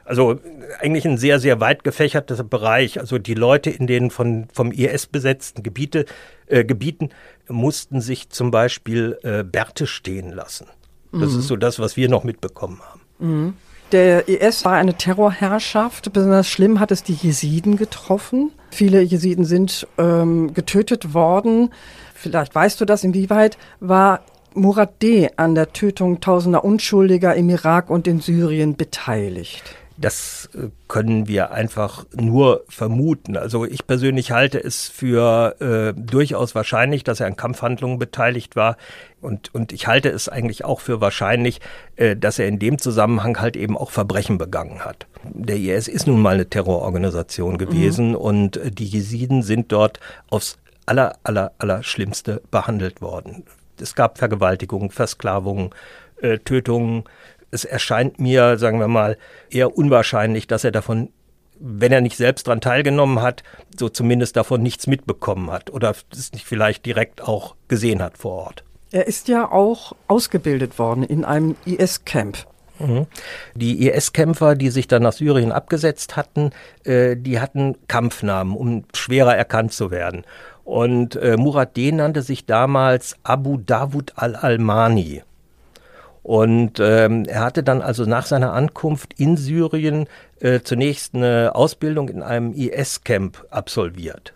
Also 0.05 0.39
eigentlich 0.79 1.05
ein 1.05 1.17
sehr, 1.17 1.39
sehr 1.39 1.59
weit 1.59 1.83
gefächerter 1.83 2.43
Bereich. 2.43 2.99
Also 2.99 3.17
die 3.17 3.35
Leute 3.35 3.69
in 3.69 3.87
den 3.87 4.09
von, 4.09 4.47
vom 4.53 4.71
IS 4.71 5.05
besetzten 5.05 5.63
Gebiete, 5.63 6.05
äh, 6.47 6.63
Gebieten 6.63 7.09
mussten 7.49 8.01
sich 8.01 8.29
zum 8.29 8.51
Beispiel 8.51 9.17
äh, 9.23 9.43
Bärte 9.43 9.87
stehen 9.87 10.31
lassen. 10.31 10.67
Das 11.11 11.33
mhm. 11.33 11.39
ist 11.39 11.47
so 11.47 11.55
das, 11.55 11.79
was 11.79 11.97
wir 11.97 12.09
noch 12.09 12.23
mitbekommen 12.23 12.79
haben. 12.81 13.01
Mhm. 13.19 13.53
Der 13.91 14.27
IS 14.27 14.65
war 14.65 14.73
eine 14.73 14.93
Terrorherrschaft. 14.93 16.13
Besonders 16.13 16.47
schlimm 16.47 16.79
hat 16.79 16.91
es 16.91 17.01
die 17.01 17.13
Jesiden 17.13 17.75
getroffen. 17.75 18.51
Viele 18.69 19.01
Jesiden 19.01 19.45
sind 19.45 19.87
ähm, 19.97 20.53
getötet 20.53 21.15
worden. 21.15 21.71
Vielleicht 22.13 22.53
weißt 22.53 22.79
du 22.79 22.85
das, 22.85 23.03
inwieweit 23.03 23.57
war 23.79 24.21
Murat 24.53 25.01
D. 25.01 25.29
an 25.37 25.55
der 25.55 25.73
Tötung 25.73 26.21
tausender 26.21 26.63
Unschuldiger 26.63 27.33
im 27.35 27.49
Irak 27.49 27.89
und 27.89 28.07
in 28.07 28.19
Syrien 28.19 28.75
beteiligt? 28.75 29.63
Das 29.99 30.49
äh, 30.53 30.69
können 30.87 31.27
wir 31.27 31.51
einfach 31.51 32.05
nur 32.13 32.63
vermuten. 32.69 33.37
Also 33.37 33.65
ich 33.65 33.85
persönlich 33.85 34.31
halte 34.31 34.63
es 34.63 34.87
für 34.87 35.55
äh, 35.59 35.99
durchaus 35.99 36.55
wahrscheinlich, 36.55 37.03
dass 37.03 37.19
er 37.19 37.27
an 37.27 37.35
Kampfhandlungen 37.35 37.99
beteiligt 37.99 38.55
war. 38.55 38.77
Und, 39.21 39.53
und 39.53 39.73
ich 39.73 39.87
halte 39.87 40.09
es 40.09 40.29
eigentlich 40.29 40.63
auch 40.63 40.79
für 40.79 41.01
wahrscheinlich, 41.01 41.59
äh, 41.97 42.15
dass 42.15 42.39
er 42.39 42.47
in 42.47 42.59
dem 42.59 42.77
Zusammenhang 42.77 43.39
halt 43.39 43.57
eben 43.57 43.77
auch 43.77 43.91
Verbrechen 43.91 44.37
begangen 44.37 44.85
hat. 44.85 45.07
Der 45.23 45.57
IS 45.57 45.87
ist 45.87 46.07
nun 46.07 46.21
mal 46.21 46.35
eine 46.35 46.49
Terrororganisation 46.49 47.57
gewesen 47.57 48.09
mhm. 48.09 48.15
und 48.15 48.59
die 48.71 48.85
Jesiden 48.85 49.43
sind 49.43 49.71
dort 49.71 49.99
aufs 50.29 50.57
aller, 50.85 51.17
aller, 51.23 51.51
aller 51.59 51.83
Schlimmste 51.83 52.41
behandelt 52.49 53.01
worden. 53.01 53.43
Es 53.79 53.95
gab 53.95 54.17
Vergewaltigungen, 54.17 54.89
Versklavungen, 54.89 55.69
äh, 56.21 56.39
Tötungen, 56.39 57.03
es 57.51 57.65
erscheint 57.65 58.19
mir, 58.19 58.57
sagen 58.57 58.79
wir 58.79 58.87
mal, 58.87 59.17
eher 59.49 59.77
unwahrscheinlich, 59.77 60.47
dass 60.47 60.63
er 60.63 60.71
davon 60.71 61.09
wenn 61.59 61.91
er 61.91 62.01
nicht 62.01 62.15
selbst 62.17 62.47
daran 62.47 62.61
teilgenommen 62.61 63.21
hat, 63.21 63.43
so 63.77 63.89
zumindest 63.89 64.37
davon 64.37 64.63
nichts 64.63 64.87
mitbekommen 64.87 65.51
hat 65.51 65.69
oder 65.69 65.93
es 66.11 66.31
nicht 66.31 66.45
vielleicht 66.45 66.85
direkt 66.85 67.21
auch 67.21 67.55
gesehen 67.67 68.01
hat 68.01 68.17
vor 68.17 68.45
Ort. 68.45 68.63
Er 68.91 69.07
ist 69.07 69.27
ja 69.27 69.51
auch 69.51 69.93
ausgebildet 70.07 70.79
worden 70.79 71.03
in 71.03 71.25
einem 71.25 71.55
IS-Camp. 71.65 72.47
Mhm. 72.79 73.07
Die 73.55 73.87
IS-Kämpfer, 73.87 74.55
die 74.55 74.69
sich 74.69 74.87
dann 74.87 75.03
nach 75.03 75.13
Syrien 75.13 75.51
abgesetzt 75.51 76.15
hatten, 76.15 76.51
äh, 76.85 77.15
die 77.17 77.39
hatten 77.39 77.75
Kampfnamen, 77.87 78.55
um 78.55 78.85
schwerer 78.95 79.35
erkannt 79.35 79.73
zu 79.73 79.91
werden. 79.91 80.23
Und 80.63 81.15
äh, 81.17 81.35
Murat 81.35 81.75
D. 81.75 81.91
nannte 81.91 82.21
sich 82.21 82.45
damals 82.45 83.15
Abu 83.23 83.57
Dawud 83.57 84.13
al-Almani. 84.15 85.23
Und 86.29 86.79
ähm, 86.79 87.25
er 87.25 87.41
hatte 87.41 87.63
dann 87.63 87.81
also 87.81 88.05
nach 88.05 88.27
seiner 88.27 88.53
Ankunft 88.53 89.15
in 89.17 89.35
Syrien 89.35 90.05
äh, 90.39 90.59
zunächst 90.59 91.15
eine 91.15 91.55
Ausbildung 91.55 92.07
in 92.07 92.21
einem 92.21 92.53
IS-Camp 92.53 93.47
absolviert. 93.49 94.33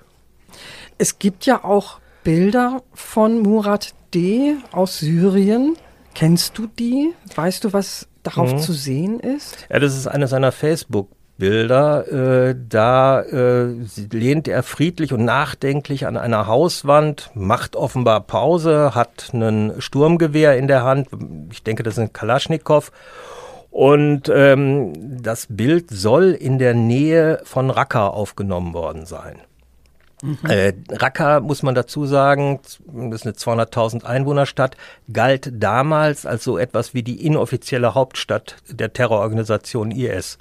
Es 0.97 1.19
gibt 1.19 1.45
ja 1.45 1.63
auch 1.63 1.99
Bilder 2.23 2.81
von 2.95 3.43
Murat 3.43 3.93
D. 4.11 4.55
aus 4.71 4.97
Syrien. 4.97 5.75
Kennst 6.15 6.57
du 6.57 6.65
die? 6.65 7.13
Weißt 7.35 7.63
du, 7.63 7.73
was 7.73 8.07
darauf 8.23 8.53
mhm. 8.53 8.57
zu 8.57 8.73
sehen 8.73 9.19
ist? 9.19 9.55
Ja, 9.69 9.77
das 9.77 9.95
ist 9.95 10.07
eine 10.07 10.27
seiner 10.27 10.51
Facebook 10.51 11.09
Bilder. 11.37 12.49
Äh, 12.49 12.55
da 12.69 13.21
äh, 13.21 13.75
lehnt 14.11 14.47
er 14.47 14.63
friedlich 14.63 15.13
und 15.13 15.25
nachdenklich 15.25 16.05
an 16.05 16.17
einer 16.17 16.47
Hauswand, 16.47 17.31
macht 17.33 17.75
offenbar 17.75 18.21
Pause, 18.21 18.95
hat 18.95 19.31
ein 19.33 19.73
Sturmgewehr 19.79 20.57
in 20.57 20.67
der 20.67 20.83
Hand. 20.83 21.09
Ich 21.51 21.63
denke, 21.63 21.83
das 21.83 21.95
ist 21.95 21.99
ein 21.99 22.13
Kalaschnikow. 22.13 22.91
Und 23.71 24.29
ähm, 24.29 24.93
das 25.23 25.47
Bild 25.49 25.89
soll 25.89 26.31
in 26.31 26.59
der 26.59 26.75
Nähe 26.75 27.41
von 27.43 27.71
Raqqa 27.71 28.07
aufgenommen 28.07 28.75
worden 28.75 29.07
sein. 29.07 29.41
Mhm. 30.21 30.37
Äh, 30.47 30.73
Raqqa, 30.91 31.39
muss 31.39 31.63
man 31.63 31.73
dazu 31.73 32.05
sagen, 32.05 32.59
das 32.61 33.25
ist 33.25 33.47
eine 33.47 33.63
200.000 33.63 34.05
Einwohnerstadt, 34.05 34.77
galt 35.11 35.49
damals 35.51 36.27
als 36.27 36.43
so 36.43 36.59
etwas 36.59 36.93
wie 36.93 37.01
die 37.01 37.25
inoffizielle 37.25 37.95
Hauptstadt 37.95 38.57
der 38.69 38.93
Terrororganisation 38.93 39.89
IS. 39.89 40.37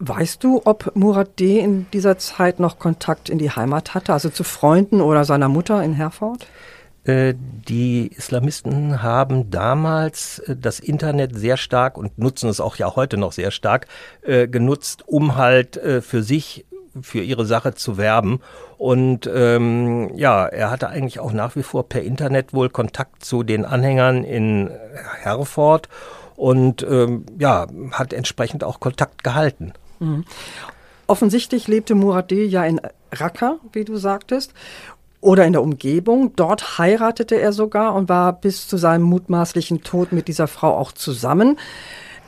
Weißt 0.00 0.44
du, 0.44 0.62
ob 0.64 0.94
Murat 0.94 1.40
D. 1.40 1.58
in 1.58 1.86
dieser 1.92 2.18
Zeit 2.18 2.60
noch 2.60 2.78
Kontakt 2.78 3.28
in 3.28 3.38
die 3.38 3.50
Heimat 3.50 3.94
hatte, 3.94 4.12
also 4.12 4.30
zu 4.30 4.44
Freunden 4.44 5.00
oder 5.00 5.24
seiner 5.24 5.48
Mutter 5.48 5.82
in 5.82 5.92
Herford? 5.92 6.46
Äh, 7.08 7.34
die 7.36 8.08
Islamisten 8.08 9.02
haben 9.02 9.50
damals 9.50 10.40
äh, 10.40 10.56
das 10.56 10.78
Internet 10.78 11.34
sehr 11.34 11.56
stark 11.56 11.96
und 11.96 12.18
nutzen 12.18 12.50
es 12.50 12.60
auch 12.60 12.76
ja 12.76 12.94
heute 12.94 13.16
noch 13.16 13.32
sehr 13.32 13.50
stark 13.50 13.86
äh, 14.22 14.46
genutzt, 14.46 15.04
um 15.06 15.36
halt 15.36 15.80
für 16.02 16.22
sich, 16.22 16.66
für 17.00 17.22
ihre 17.22 17.46
Sache 17.46 17.74
zu 17.74 17.96
werben. 17.96 18.40
Und 18.76 19.28
ähm, 19.32 20.10
ja, 20.16 20.46
er 20.46 20.70
hatte 20.70 20.88
eigentlich 20.88 21.18
auch 21.18 21.32
nach 21.32 21.56
wie 21.56 21.62
vor 21.62 21.88
per 21.88 22.02
Internet 22.02 22.52
wohl 22.52 22.68
Kontakt 22.68 23.24
zu 23.24 23.42
den 23.42 23.64
Anhängern 23.64 24.22
in 24.22 24.70
Herford 25.22 25.88
und 26.36 26.82
ähm, 26.82 27.26
ja, 27.38 27.66
hat 27.92 28.12
entsprechend 28.12 28.62
auch 28.62 28.80
Kontakt 28.80 29.24
gehalten. 29.24 29.72
Mhm. 29.98 30.24
Offensichtlich 31.06 31.68
lebte 31.68 31.94
Muradeh 31.94 32.44
ja 32.44 32.64
in 32.64 32.80
Raqqa, 33.12 33.56
wie 33.72 33.84
du 33.84 33.96
sagtest, 33.96 34.52
oder 35.20 35.46
in 35.46 35.52
der 35.52 35.62
Umgebung. 35.62 36.36
Dort 36.36 36.78
heiratete 36.78 37.36
er 37.36 37.52
sogar 37.52 37.94
und 37.94 38.08
war 38.08 38.32
bis 38.32 38.68
zu 38.68 38.76
seinem 38.76 39.02
mutmaßlichen 39.02 39.82
Tod 39.82 40.12
mit 40.12 40.28
dieser 40.28 40.46
Frau 40.46 40.76
auch 40.76 40.92
zusammen. 40.92 41.58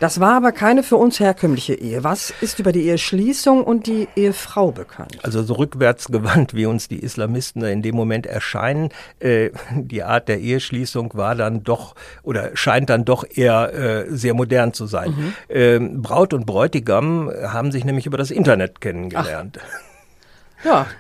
Das 0.01 0.19
war 0.19 0.35
aber 0.35 0.53
keine 0.53 0.83
für 0.83 0.97
uns 0.97 1.21
herkömmliche 1.21 1.75
Ehe. 1.75 2.03
Was 2.03 2.33
ist 2.41 2.59
über 2.59 2.73
die 2.73 2.87
Eheschließung 2.87 3.63
und 3.63 3.87
die 3.87 4.09
Ehefrau 4.17 4.73
bekannt? 4.73 5.19
Also 5.23 5.43
so 5.43 5.55
rückwärts 5.55 6.09
gewandt, 6.09 6.55
wie 6.55 6.65
uns 6.65 6.89
die 6.89 6.99
Islamisten 6.99 7.63
in 7.65 7.83
dem 7.83 7.95
Moment 7.97 8.27
erscheinen, 8.27 8.89
äh, 9.19 9.51
die 9.75 10.03
Art 10.03 10.29
der 10.29 10.41
Eheschließung 10.41 11.13
war 11.15 11.35
dann 11.35 11.65
doch 11.65 11.95
oder 12.23 12.57
scheint 12.57 12.89
dann 12.89 13.05
doch 13.05 13.25
eher 13.29 13.75
äh, 13.75 14.07
sehr 14.09 14.33
modern 14.33 14.73
zu 14.73 14.87
sein. 14.87 15.11
Mhm. 15.11 15.35
Ähm, 15.51 16.03
Braut 16.03 16.33
und 16.33 16.47
Bräutigam 16.47 17.31
haben 17.31 17.71
sich 17.71 17.85
nämlich 17.85 18.07
über 18.07 18.17
das 18.17 18.31
Internet 18.31 18.81
kennengelernt. 18.81 19.59
Ach. 19.63 20.65
Ja. 20.65 20.87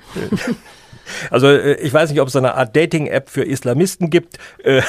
Also 1.28 1.49
äh, 1.49 1.75
ich 1.80 1.92
weiß 1.92 2.11
nicht, 2.11 2.21
ob 2.21 2.28
es 2.28 2.37
eine 2.37 2.54
Art 2.54 2.76
Dating-App 2.76 3.28
für 3.28 3.42
Islamisten 3.42 4.11
gibt. 4.11 4.38
Äh, 4.62 4.83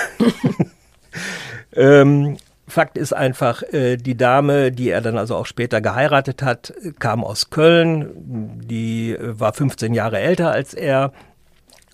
ähm, 1.76 2.38
Fakt 2.72 2.98
ist 2.98 3.12
einfach, 3.12 3.64
äh, 3.74 3.98
die 3.98 4.16
Dame, 4.16 4.72
die 4.72 4.90
er 4.90 5.02
dann 5.02 5.18
also 5.18 5.36
auch 5.36 5.46
später 5.46 5.82
geheiratet 5.82 6.42
hat, 6.42 6.74
kam 7.00 7.24
aus 7.24 7.50
Köln. 7.50 8.62
Die 8.66 9.12
äh, 9.12 9.40
war 9.40 9.52
15 9.52 9.94
Jahre 9.94 10.20
älter 10.20 10.52
als 10.52 10.74
er, 10.74 11.12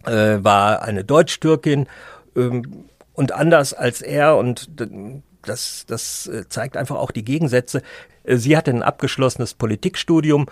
äh, 0.05 0.38
war 0.39 0.84
eine 0.84 1.03
Deutsch-Türkin 1.03 1.88
ähm, 2.36 2.86
und 3.13 3.31
anders 3.31 3.74
als 3.74 4.03
er 4.03 4.38
und 4.38 4.69
das, 5.41 5.86
das 5.88 6.29
zeigt 6.50 6.77
einfach 6.77 6.98
auch 6.98 7.12
die 7.12 7.25
Gegensätze. 7.25 7.81
Sie 8.25 8.55
hatte 8.55 8.69
ein 8.69 8.84
abgeschlossenes 8.84 9.53
Politikstudium. 9.53 10.46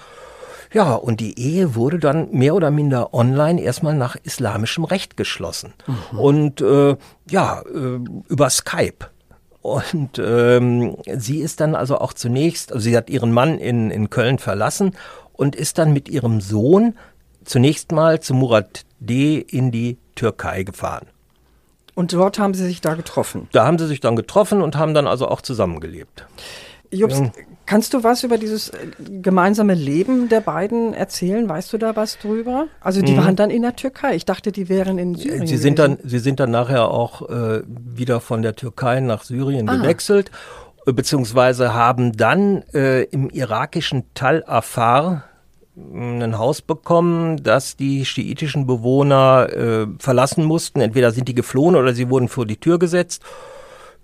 Ja, 0.73 0.95
und 0.95 1.19
die 1.19 1.37
Ehe 1.37 1.75
wurde 1.75 1.99
dann 1.99 2.31
mehr 2.31 2.55
oder 2.55 2.71
minder 2.71 3.13
online 3.13 3.61
erstmal 3.61 3.93
nach 3.93 4.15
islamischem 4.23 4.85
Recht 4.85 5.17
geschlossen. 5.17 5.73
Mhm. 5.85 6.19
Und 6.19 6.61
äh, 6.61 6.95
ja, 7.29 7.61
äh, 7.61 7.99
über 8.29 8.49
Skype. 8.49 9.09
Und 9.65 10.19
ähm, 10.19 10.95
sie 11.17 11.39
ist 11.39 11.59
dann 11.59 11.73
also 11.73 11.97
auch 11.97 12.13
zunächst, 12.13 12.71
also 12.71 12.83
sie 12.83 12.95
hat 12.95 13.09
ihren 13.09 13.31
Mann 13.31 13.57
in, 13.57 13.89
in 13.89 14.11
Köln 14.11 14.37
verlassen 14.37 14.95
und 15.33 15.55
ist 15.55 15.79
dann 15.79 15.91
mit 15.91 16.07
ihrem 16.07 16.39
Sohn 16.39 16.95
zunächst 17.45 17.91
mal 17.91 18.19
zu 18.19 18.35
Murat 18.35 18.85
D. 18.99 19.39
in 19.39 19.71
die 19.71 19.97
Türkei 20.13 20.61
gefahren. 20.61 21.07
Und 21.95 22.13
dort 22.13 22.37
haben 22.37 22.53
Sie 22.53 22.63
sich 22.63 22.79
da 22.79 22.93
getroffen? 22.93 23.47
Da 23.53 23.65
haben 23.65 23.79
sie 23.79 23.87
sich 23.87 24.01
dann 24.01 24.15
getroffen 24.15 24.61
und 24.61 24.75
haben 24.75 24.93
dann 24.93 25.07
also 25.07 25.27
auch 25.29 25.41
zusammengelebt. 25.41 26.27
Jobst, 26.95 27.23
kannst 27.65 27.93
du 27.93 28.03
was 28.03 28.23
über 28.23 28.37
dieses 28.37 28.69
äh, 28.69 28.87
gemeinsame 29.21 29.73
Leben 29.73 30.29
der 30.29 30.41
beiden 30.41 30.93
erzählen? 30.93 31.47
Weißt 31.47 31.73
du 31.73 31.77
da 31.77 31.95
was 31.95 32.17
drüber? 32.17 32.67
Also 32.81 33.01
die 33.01 33.13
mhm. 33.13 33.17
waren 33.17 33.35
dann 33.35 33.49
in 33.49 33.61
der 33.61 33.75
Türkei. 33.75 34.15
Ich 34.15 34.25
dachte, 34.25 34.51
die 34.51 34.69
wären 34.69 34.97
in 34.97 35.15
Syrien. 35.15 35.47
Sie 35.47 35.57
sind 35.57 35.79
dann, 35.79 35.97
sie 36.03 36.19
sind 36.19 36.39
dann 36.39 36.51
nachher 36.51 36.89
auch 36.89 37.29
äh, 37.29 37.61
wieder 37.65 38.19
von 38.19 38.41
der 38.41 38.55
Türkei 38.55 38.99
nach 38.99 39.23
Syrien 39.23 39.69
ah. 39.69 39.77
gewechselt, 39.77 40.31
äh, 40.85 40.93
beziehungsweise 40.93 41.73
haben 41.73 42.15
dann 42.15 42.63
äh, 42.73 43.03
im 43.03 43.29
irakischen 43.29 44.03
Tal 44.13 44.43
Afar 44.45 45.25
hm, 45.75 46.21
ein 46.21 46.37
Haus 46.37 46.61
bekommen, 46.61 47.43
das 47.43 47.75
die 47.75 48.05
schiitischen 48.05 48.67
Bewohner 48.67 49.49
äh, 49.51 49.87
verlassen 49.99 50.43
mussten. 50.43 50.81
Entweder 50.81 51.11
sind 51.11 51.27
die 51.27 51.35
geflohen 51.35 51.75
oder 51.75 51.93
sie 51.93 52.09
wurden 52.09 52.29
vor 52.29 52.45
die 52.45 52.57
Tür 52.57 52.79
gesetzt. 52.79 53.23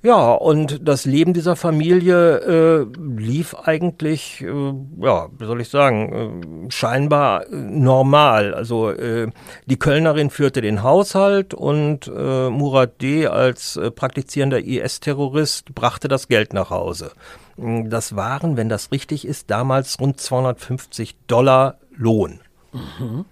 Ja, 0.04 0.32
und 0.32 0.88
das 0.88 1.06
Leben 1.06 1.34
dieser 1.34 1.56
Familie 1.56 2.38
äh, 2.40 2.86
lief 3.00 3.54
eigentlich, 3.54 4.42
äh, 4.42 4.74
ja, 5.00 5.30
wie 5.38 5.46
soll 5.46 5.62
ich 5.62 5.70
sagen, 5.70 6.66
äh, 6.68 6.72
scheinbar 6.72 7.46
normal. 7.52 8.56
Also 8.56 8.90
äh, 8.90 9.30
die 9.68 9.78
Kölnerin 9.78 10.32
führte 10.32 10.62
den 10.62 10.82
Haushalt 10.82 11.54
und 11.54 12.08
äh, 12.08 12.50
Murat 12.50 13.00
D. 13.00 13.28
als 13.28 13.78
äh, 13.78 13.92
praktizierender 13.92 14.60
IS-Terrorist 14.66 15.76
brachte 15.76 16.08
das 16.08 16.28
Geld 16.28 16.54
nach 16.54 16.72
Hause. 16.72 17.12
Das 17.58 18.16
waren, 18.16 18.58
wenn 18.58 18.70
das 18.70 18.92
richtig 18.92 19.28
ist, 19.28 19.52
damals 19.52 20.00
rund 20.00 20.20
250 20.20 21.16
Dollar 21.28 21.78
Lohn. 21.96 22.40
Mhm. 22.74 23.26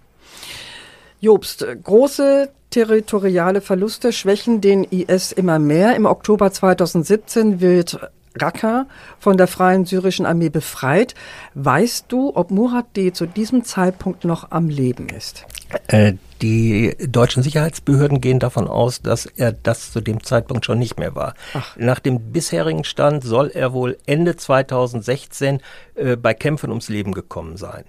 Jobst, 1.20 1.66
große 1.84 2.48
territoriale 2.70 3.60
Verluste 3.60 4.12
schwächen 4.12 4.60
den 4.60 4.84
IS 4.84 5.32
immer 5.32 5.58
mehr. 5.58 5.94
Im 5.94 6.06
Oktober 6.06 6.50
2017 6.50 7.60
wird 7.60 8.00
Raqqa 8.36 8.86
von 9.18 9.36
der 9.36 9.46
Freien 9.46 9.84
Syrischen 9.84 10.24
Armee 10.24 10.48
befreit. 10.48 11.14
Weißt 11.54 12.06
du, 12.08 12.34
ob 12.34 12.50
Murat 12.50 12.96
D. 12.96 13.12
zu 13.12 13.26
diesem 13.26 13.64
Zeitpunkt 13.64 14.24
noch 14.24 14.50
am 14.50 14.68
Leben 14.68 15.08
ist? 15.08 15.44
Äh, 15.88 16.14
die 16.40 16.96
deutschen 17.00 17.42
Sicherheitsbehörden 17.42 18.20
gehen 18.20 18.38
davon 18.38 18.66
aus, 18.66 19.02
dass 19.02 19.26
er 19.26 19.52
das 19.52 19.92
zu 19.92 20.00
dem 20.00 20.22
Zeitpunkt 20.22 20.64
schon 20.64 20.78
nicht 20.78 20.98
mehr 20.98 21.14
war. 21.14 21.34
Ach. 21.52 21.76
Nach 21.76 21.98
dem 21.98 22.32
bisherigen 22.32 22.84
Stand 22.84 23.24
soll 23.24 23.50
er 23.52 23.72
wohl 23.72 23.98
Ende 24.06 24.36
2016 24.36 25.60
äh, 25.96 26.16
bei 26.16 26.32
Kämpfen 26.32 26.70
ums 26.70 26.88
Leben 26.88 27.12
gekommen 27.12 27.56
sein. 27.56 27.84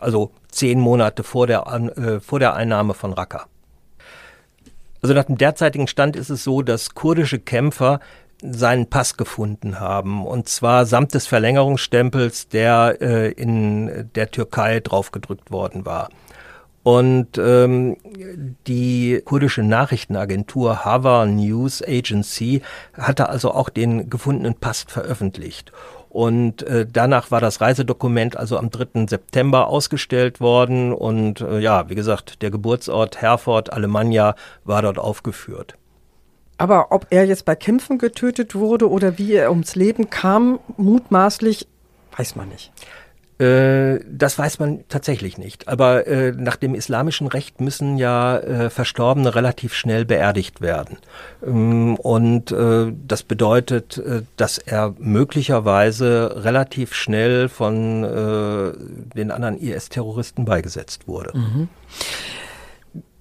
Also 0.00 0.32
zehn 0.48 0.80
Monate 0.80 1.22
vor 1.22 1.46
der, 1.46 1.66
äh, 1.66 2.20
vor 2.20 2.38
der 2.38 2.54
Einnahme 2.54 2.94
von 2.94 3.12
Raqqa. 3.12 3.46
Also 5.02 5.14
nach 5.14 5.24
dem 5.24 5.38
derzeitigen 5.38 5.86
Stand 5.86 6.16
ist 6.16 6.30
es 6.30 6.42
so, 6.42 6.62
dass 6.62 6.94
kurdische 6.94 7.38
Kämpfer 7.38 8.00
seinen 8.42 8.88
Pass 8.88 9.16
gefunden 9.16 9.80
haben 9.80 10.26
und 10.26 10.48
zwar 10.48 10.84
samt 10.84 11.14
des 11.14 11.26
Verlängerungsstempels, 11.26 12.48
der 12.48 12.98
äh, 13.00 13.30
in 13.32 14.10
der 14.14 14.30
Türkei 14.30 14.80
draufgedrückt 14.80 15.50
worden 15.50 15.86
war. 15.86 16.10
Und 16.82 17.36
ähm, 17.36 17.96
die 18.68 19.20
kurdische 19.24 19.64
Nachrichtenagentur 19.64 20.84
Hava 20.84 21.26
News 21.26 21.82
Agency 21.82 22.62
hatte 22.94 23.28
also 23.28 23.50
auch 23.50 23.70
den 23.70 24.08
gefundenen 24.08 24.54
Pass 24.54 24.84
veröffentlicht. 24.86 25.72
Und 26.16 26.62
äh, 26.62 26.86
danach 26.90 27.30
war 27.30 27.42
das 27.42 27.60
Reisedokument 27.60 28.38
also 28.38 28.56
am 28.56 28.70
3. 28.70 29.04
September 29.06 29.66
ausgestellt 29.66 30.40
worden. 30.40 30.94
Und 30.94 31.42
äh, 31.42 31.58
ja, 31.58 31.90
wie 31.90 31.94
gesagt, 31.94 32.40
der 32.40 32.50
Geburtsort 32.50 33.20
Herford, 33.20 33.70
Alemannia, 33.74 34.34
war 34.64 34.80
dort 34.80 34.98
aufgeführt. 34.98 35.74
Aber 36.56 36.90
ob 36.90 37.06
er 37.10 37.26
jetzt 37.26 37.44
bei 37.44 37.54
Kämpfen 37.54 37.98
getötet 37.98 38.54
wurde 38.54 38.88
oder 38.88 39.18
wie 39.18 39.34
er 39.34 39.50
ums 39.50 39.74
Leben 39.74 40.08
kam, 40.08 40.58
mutmaßlich, 40.78 41.68
weiß 42.16 42.34
man 42.34 42.48
nicht. 42.48 42.72
Äh, 43.38 44.00
das 44.10 44.38
weiß 44.38 44.58
man 44.60 44.84
tatsächlich 44.88 45.36
nicht. 45.36 45.68
Aber 45.68 46.06
äh, 46.06 46.32
nach 46.32 46.56
dem 46.56 46.74
islamischen 46.74 47.26
Recht 47.26 47.60
müssen 47.60 47.98
ja 47.98 48.38
äh, 48.38 48.70
Verstorbene 48.70 49.34
relativ 49.34 49.74
schnell 49.74 50.06
beerdigt 50.06 50.62
werden. 50.62 50.98
Ähm, 51.46 51.96
und 51.96 52.50
äh, 52.50 52.92
das 53.06 53.22
bedeutet, 53.22 53.98
äh, 53.98 54.22
dass 54.36 54.56
er 54.56 54.94
möglicherweise 54.98 56.44
relativ 56.44 56.94
schnell 56.94 57.48
von 57.48 58.02
den 58.02 59.30
anderen 59.30 59.58
IS-Terroristen 59.58 60.44
beigesetzt 60.44 61.06
wurde. 61.06 61.36
Mhm. 61.36 61.68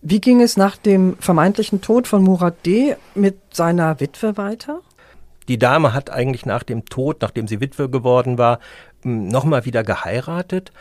Wie 0.01 0.21
ging 0.21 0.41
es 0.41 0.57
nach 0.57 0.77
dem 0.77 1.17
vermeintlichen 1.19 1.81
Tod 1.81 2.07
von 2.07 2.23
Murat 2.23 2.65
D. 2.65 2.95
mit 3.15 3.37
seiner 3.51 3.99
Witwe 3.99 4.37
weiter? 4.37 4.81
Die 5.47 5.59
Dame 5.59 5.93
hat 5.93 6.09
eigentlich 6.09 6.45
nach 6.45 6.63
dem 6.63 6.85
Tod, 6.85 7.21
nachdem 7.21 7.47
sie 7.47 7.61
Witwe 7.61 7.89
geworden 7.89 8.37
war, 8.37 8.59
nochmal 9.05 9.65
wieder 9.65 9.83
geheiratet, 9.83 10.71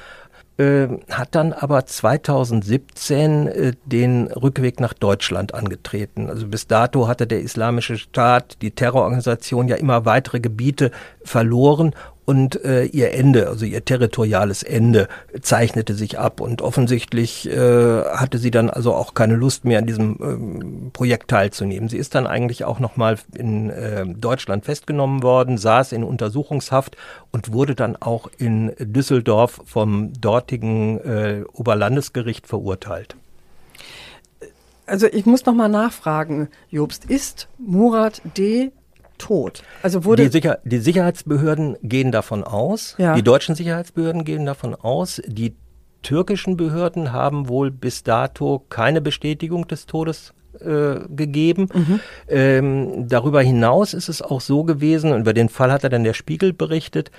äh, 0.57 0.87
hat 1.11 1.35
dann 1.35 1.53
aber 1.53 1.85
2017 1.85 3.49
äh, 3.49 3.73
den 3.85 4.29
Rückweg 4.29 4.81
nach 4.81 4.95
Deutschland 4.95 5.53
angetreten. 5.53 6.31
Also 6.31 6.47
bis 6.47 6.67
dato 6.67 7.09
hatte 7.09 7.27
der 7.27 7.41
Islamische 7.41 7.99
Staat, 7.99 8.63
die 8.63 8.71
Terrororganisation 8.71 9.69
ja 9.69 9.77
immer 9.77 10.05
weitere 10.05 10.41
Gebiete 10.41 10.91
verloren 11.25 11.95
und 12.25 12.65
äh, 12.65 12.85
ihr 12.85 13.13
Ende, 13.13 13.49
also 13.49 13.65
ihr 13.65 13.85
territoriales 13.85 14.63
Ende, 14.63 15.09
zeichnete 15.41 15.95
sich 15.95 16.19
ab 16.19 16.41
und 16.41 16.63
offensichtlich 16.63 17.49
äh, 17.49 18.05
hatte 18.05 18.39
sie 18.39 18.51
dann 18.51 18.71
also 18.71 18.95
auch 18.95 19.15
keine 19.15 19.35
Lust 19.35 19.65
mehr 19.65 19.79
an 19.79 19.87
diesem 19.87 20.19
ähm, 20.21 20.91
Projekt 20.93 21.29
teilzunehmen. 21.29 21.89
Sie 21.89 21.99
ist 21.99 22.15
dann 22.15 22.27
eigentlich 22.27 22.65
auch 22.65 22.81
nochmal 22.81 23.19
in 23.37 23.71
äh, 23.71 24.07
Deutschland 24.07 24.65
festgenommen 24.65 25.23
worden, 25.23 25.59
saß 25.59 25.93
in 25.93 26.05
Untersuchungshaft 26.05 26.97
und 27.31 27.53
wurde 27.53 27.75
dann 27.75 27.97
auch 27.97 28.31
in 28.39 28.73
Düsseldorf 28.79 29.61
vom 29.67 30.13
dortigen 30.19 31.01
äh, 31.01 31.45
Oberlandesgericht 31.53 32.47
verurteilt. 32.47 33.17
Also 34.87 35.07
ich 35.07 35.25
muss 35.25 35.47
noch 35.47 35.55
mal 35.55 35.69
nachfragen, 35.69 36.49
Jobst, 36.71 37.07
ist 37.07 37.49
Murat 37.59 38.21
D 38.37 38.71
tot. 39.25 39.63
Also 39.83 40.05
wurde 40.05 40.25
die, 40.25 40.31
Sicher 40.31 40.59
die 40.65 40.79
Sicherheitsbehörden 40.79 41.77
gehen 41.83 42.13
davon 42.13 42.45
aus, 42.45 42.95
ja. 42.99 43.15
die 43.15 43.23
deutschen 43.23 43.55
Sicherheitsbehörden 43.55 44.25
gehen 44.25 44.45
davon 44.45 44.75
aus, 44.75 45.23
die 45.27 45.55
türkischen 46.03 46.59
Behörden 46.59 47.13
haben 47.13 47.49
wohl 47.49 47.71
bis 47.71 48.03
dato 48.03 48.63
keine 48.69 49.01
Bestätigung 49.01 49.67
des 49.67 49.87
Todes 49.87 50.35
äh, 50.61 51.01
gegeben. 51.09 51.69
Mhm. 51.73 52.01
Ähm, 52.29 53.09
darüber 53.09 53.41
hinaus 53.41 53.95
ist 53.95 54.09
es 54.09 54.21
auch 54.21 54.41
so 54.41 54.65
gewesen, 54.65 55.13
und 55.13 55.23
über 55.23 55.33
den 55.33 55.49
Fall 55.49 55.73
hat 55.73 55.85
er 55.85 55.91
dann 55.91 56.05
der 56.05 56.13
Spiegel 56.13 56.53
berichtet, 56.53 57.11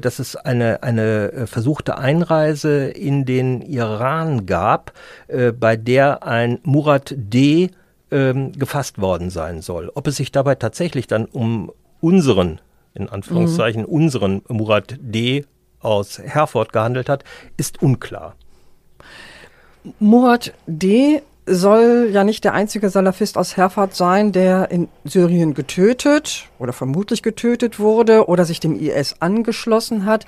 dass 0.00 0.18
es 0.18 0.34
eine, 0.34 0.82
eine 0.82 1.32
äh, 1.32 1.46
versuchte 1.46 1.98
Einreise 1.98 2.88
in 2.88 3.26
den 3.26 3.60
Iran 3.60 4.46
gab, 4.46 4.92
äh, 5.28 5.52
bei 5.52 5.76
der 5.76 6.24
ein 6.24 6.58
Murat 6.62 7.14
D 7.16 7.70
ähm, 8.10 8.52
gefasst 8.52 9.00
worden 9.00 9.30
sein 9.30 9.62
soll. 9.62 9.90
Ob 9.94 10.06
es 10.06 10.16
sich 10.16 10.32
dabei 10.32 10.54
tatsächlich 10.54 11.06
dann 11.06 11.26
um 11.26 11.72
unseren, 12.00 12.60
in 12.94 13.08
Anführungszeichen, 13.08 13.82
mhm. 13.82 13.88
unseren 13.88 14.42
Murat 14.48 14.96
D. 15.00 15.44
aus 15.80 16.18
Herford 16.18 16.72
gehandelt 16.72 17.08
hat, 17.08 17.24
ist 17.56 17.82
unklar. 17.82 18.34
Murat 19.98 20.52
D. 20.66 21.22
soll 21.46 22.10
ja 22.12 22.24
nicht 22.24 22.44
der 22.44 22.52
einzige 22.52 22.90
Salafist 22.90 23.38
aus 23.38 23.56
Herford 23.56 23.94
sein, 23.94 24.32
der 24.32 24.70
in 24.70 24.88
Syrien 25.04 25.54
getötet 25.54 26.46
oder 26.58 26.72
vermutlich 26.72 27.22
getötet 27.22 27.78
wurde 27.78 28.28
oder 28.28 28.44
sich 28.44 28.60
dem 28.60 28.78
IS 28.78 29.16
angeschlossen 29.20 30.04
hat. 30.04 30.26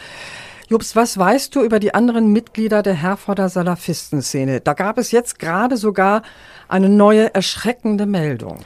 Jobs, 0.72 0.96
was 0.96 1.18
weißt 1.18 1.54
du 1.54 1.60
über 1.62 1.78
die 1.78 1.92
anderen 1.92 2.32
Mitglieder 2.32 2.82
der 2.82 2.94
Herforder 2.94 3.50
Salafistenszene? 3.50 4.62
Da 4.62 4.72
gab 4.72 4.96
es 4.96 5.10
jetzt 5.10 5.38
gerade 5.38 5.76
sogar 5.76 6.22
eine 6.66 6.88
neue 6.88 7.34
erschreckende 7.34 8.06
Meldung. 8.06 8.60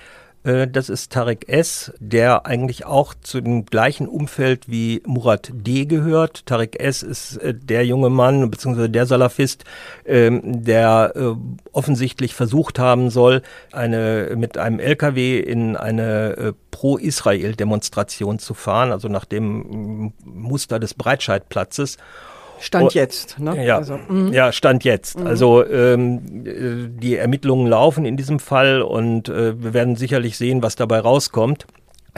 Äh, 0.46 0.68
das 0.68 0.88
ist 0.88 1.12
Tarek 1.12 1.48
S., 1.48 1.92
der 1.98 2.46
eigentlich 2.46 2.86
auch 2.86 3.14
zu 3.14 3.40
dem 3.40 3.66
gleichen 3.66 4.06
Umfeld 4.06 4.70
wie 4.70 5.02
Murat 5.04 5.50
D. 5.52 5.86
gehört. 5.86 6.46
Tarek 6.46 6.80
S. 6.80 7.02
ist 7.02 7.38
äh, 7.38 7.52
der 7.52 7.84
junge 7.84 8.10
Mann 8.10 8.48
bzw. 8.48 8.88
der 8.88 9.06
Salafist, 9.06 9.64
ähm, 10.06 10.64
der 10.64 11.12
äh, 11.16 11.34
offensichtlich 11.72 12.34
versucht 12.34 12.78
haben 12.78 13.10
soll, 13.10 13.42
eine, 13.72 14.34
mit 14.36 14.56
einem 14.56 14.78
LKW 14.78 15.40
in 15.40 15.76
eine 15.76 16.54
Pro-Israel-Demonstration 16.70 18.38
zu 18.38 18.54
fahren, 18.54 18.92
also 18.92 19.08
nach 19.08 19.24
dem 19.24 20.12
Muster 20.24 20.78
des 20.78 20.94
Breitscheidplatzes. 20.94 21.96
Stand 22.58 22.94
jetzt, 22.94 23.38
ne? 23.38 23.64
Ja, 23.64 23.76
also, 23.76 23.98
mhm. 24.08 24.32
ja 24.32 24.52
Stand 24.52 24.84
jetzt. 24.84 25.18
Mhm. 25.18 25.26
Also 25.26 25.66
ähm, 25.66 26.20
die 26.98 27.16
Ermittlungen 27.16 27.66
laufen 27.66 28.04
in 28.04 28.16
diesem 28.16 28.38
Fall 28.38 28.82
und 28.82 29.28
äh, 29.28 29.62
wir 29.62 29.74
werden 29.74 29.96
sicherlich 29.96 30.36
sehen, 30.36 30.62
was 30.62 30.76
dabei 30.76 31.00
rauskommt. 31.00 31.66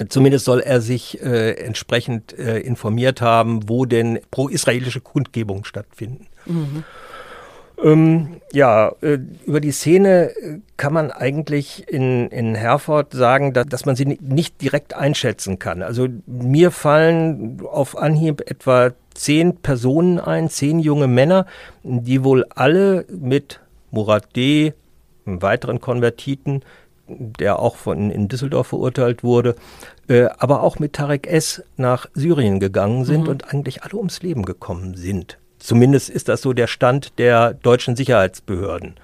Zumindest 0.09 0.45
soll 0.45 0.61
er 0.61 0.81
sich 0.81 1.21
äh, 1.23 1.53
entsprechend 1.55 2.39
äh, 2.39 2.61
informiert 2.61 3.21
haben, 3.21 3.69
wo 3.69 3.85
denn 3.85 4.21
pro-israelische 4.31 5.01
Kundgebungen 5.01 5.65
stattfinden. 5.65 6.29
Mhm. 6.47 6.85
Ähm, 7.83 8.41
ja, 8.53 8.93
äh, 9.03 9.19
über 9.47 9.61
die 9.61 9.71
Szene 9.71 10.31
äh, 10.31 10.59
kann 10.77 10.93
man 10.93 11.11
eigentlich 11.11 11.89
in, 11.89 12.29
in 12.29 12.55
Herford 12.55 13.13
sagen, 13.13 13.53
dass, 13.53 13.67
dass 13.67 13.87
man 13.87 13.95
sie 13.95 14.19
nicht 14.21 14.61
direkt 14.61 14.95
einschätzen 14.95 15.59
kann. 15.59 15.83
Also 15.83 16.09
mir 16.27 16.71
fallen 16.71 17.61
auf 17.65 17.97
Anhieb 17.97 18.51
etwa 18.51 18.91
zehn 19.15 19.57
Personen 19.57 20.19
ein, 20.19 20.49
zehn 20.49 20.81
junge 20.81 21.07
Männer, 21.07 21.47
die 21.83 22.25
wohl 22.25 22.47
alle 22.55 23.05
mit 23.09 23.61
Murat 23.91 24.35
D., 24.35 24.73
einem 25.27 25.43
weiteren 25.43 25.81
Konvertiten, 25.81 26.63
der 27.07 27.59
auch 27.59 27.77
von 27.77 28.11
in 28.11 28.29
Düsseldorf 28.29 28.69
verurteilt 28.69 29.23
wurde, 29.23 29.55
äh, 30.09 30.27
aber 30.39 30.63
auch 30.63 30.79
mit 30.79 30.95
Tarek 30.95 31.27
S. 31.27 31.63
nach 31.77 32.07
Syrien 32.15 32.61
gegangen 32.61 33.05
sind 33.05 33.23
mhm. 33.23 33.29
und 33.29 33.53
eigentlich 33.53 33.83
alle 33.83 33.97
ums 33.97 34.23
Leben 34.23 34.45
gekommen 34.45 34.95
sind. 34.95 35.39
Zumindest 35.59 36.11
ist 36.11 36.29
das 36.29 36.43
so 36.43 36.53
der 36.53 36.67
Stand 36.67 37.19
der 37.19 37.55
deutschen 37.55 37.97
Sicherheitsbehörden. 37.97 38.95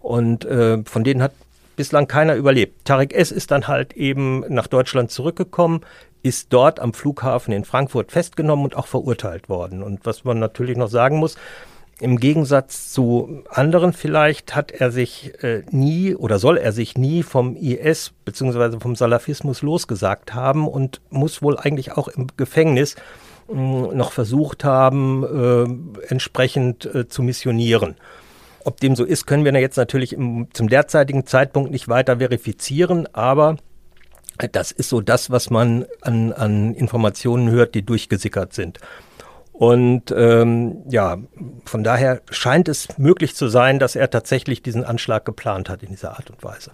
Und 0.00 0.44
äh, 0.44 0.82
von 0.84 1.04
denen 1.04 1.22
hat 1.22 1.32
bislang 1.76 2.08
keiner 2.08 2.34
überlebt. 2.34 2.84
Tarek 2.84 3.14
S. 3.14 3.30
ist 3.32 3.50
dann 3.50 3.68
halt 3.68 3.94
eben 3.94 4.44
nach 4.48 4.66
Deutschland 4.66 5.10
zurückgekommen, 5.10 5.80
ist 6.22 6.52
dort 6.52 6.80
am 6.80 6.92
Flughafen 6.92 7.52
in 7.52 7.64
Frankfurt 7.64 8.12
festgenommen 8.12 8.64
und 8.64 8.76
auch 8.76 8.86
verurteilt 8.86 9.48
worden. 9.48 9.82
Und 9.82 10.04
was 10.04 10.24
man 10.24 10.38
natürlich 10.38 10.76
noch 10.76 10.88
sagen 10.88 11.16
muss, 11.16 11.36
im 12.00 12.18
Gegensatz 12.18 12.92
zu 12.92 13.44
anderen 13.50 13.92
vielleicht 13.92 14.56
hat 14.56 14.72
er 14.72 14.90
sich 14.90 15.32
äh, 15.42 15.62
nie 15.70 16.14
oder 16.14 16.38
soll 16.38 16.56
er 16.56 16.72
sich 16.72 16.96
nie 16.96 17.22
vom 17.22 17.56
IS 17.56 18.12
bzw. 18.24 18.80
vom 18.80 18.96
Salafismus 18.96 19.60
losgesagt 19.60 20.34
haben 20.34 20.66
und 20.66 21.02
muss 21.10 21.42
wohl 21.42 21.58
eigentlich 21.58 21.92
auch 21.92 22.08
im 22.08 22.28
Gefängnis 22.38 22.96
noch 23.52 24.12
versucht 24.12 24.64
haben, 24.64 25.24
äh, 26.02 26.08
entsprechend 26.08 26.86
äh, 26.94 27.08
zu 27.08 27.22
missionieren. 27.22 27.96
Ob 28.64 28.80
dem 28.80 28.94
so 28.94 29.04
ist, 29.04 29.26
können 29.26 29.44
wir 29.44 29.52
jetzt 29.58 29.76
natürlich 29.76 30.12
im, 30.12 30.48
zum 30.52 30.68
derzeitigen 30.68 31.26
Zeitpunkt 31.26 31.70
nicht 31.70 31.88
weiter 31.88 32.18
verifizieren, 32.18 33.08
aber 33.12 33.56
das 34.52 34.72
ist 34.72 34.88
so 34.88 35.00
das, 35.00 35.30
was 35.30 35.50
man 35.50 35.86
an, 36.02 36.32
an 36.32 36.74
Informationen 36.74 37.50
hört, 37.50 37.74
die 37.74 37.82
durchgesickert 37.82 38.52
sind. 38.52 38.78
Und 39.52 40.14
ähm, 40.16 40.84
ja, 40.88 41.18
von 41.66 41.84
daher 41.84 42.22
scheint 42.30 42.68
es 42.68 42.88
möglich 42.96 43.34
zu 43.34 43.48
sein, 43.48 43.78
dass 43.78 43.94
er 43.94 44.08
tatsächlich 44.08 44.62
diesen 44.62 44.84
Anschlag 44.84 45.26
geplant 45.26 45.68
hat 45.68 45.82
in 45.82 45.90
dieser 45.90 46.12
Art 46.12 46.30
und 46.30 46.42
Weise. 46.42 46.70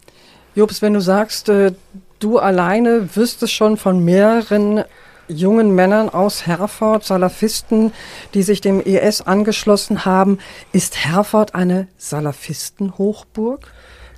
Jobs, 0.54 0.82
wenn 0.82 0.94
du 0.94 1.00
sagst, 1.00 1.48
äh, 1.48 1.72
du 2.20 2.38
alleine 2.38 3.16
wüsstest 3.16 3.52
schon 3.52 3.76
von 3.76 4.04
mehreren 4.04 4.84
jungen 5.28 5.74
Männern 5.74 6.08
aus 6.08 6.46
Herford, 6.46 7.04
Salafisten, 7.04 7.92
die 8.34 8.42
sich 8.42 8.60
dem 8.60 8.80
IS 8.80 9.22
angeschlossen 9.22 10.04
haben, 10.04 10.38
ist 10.72 11.04
Herford 11.04 11.54
eine 11.54 11.88
Salafistenhochburg? 11.96 13.72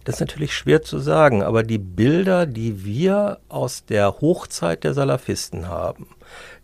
Das 0.04 0.16
ist 0.16 0.20
natürlich 0.20 0.54
schwer 0.54 0.82
zu 0.82 0.98
sagen, 0.98 1.42
aber 1.42 1.62
die 1.62 1.78
Bilder, 1.78 2.46
die 2.46 2.84
wir 2.84 3.40
aus 3.48 3.84
der 3.84 4.20
Hochzeit 4.20 4.84
der 4.84 4.94
Salafisten 4.94 5.68
haben, 5.68 6.06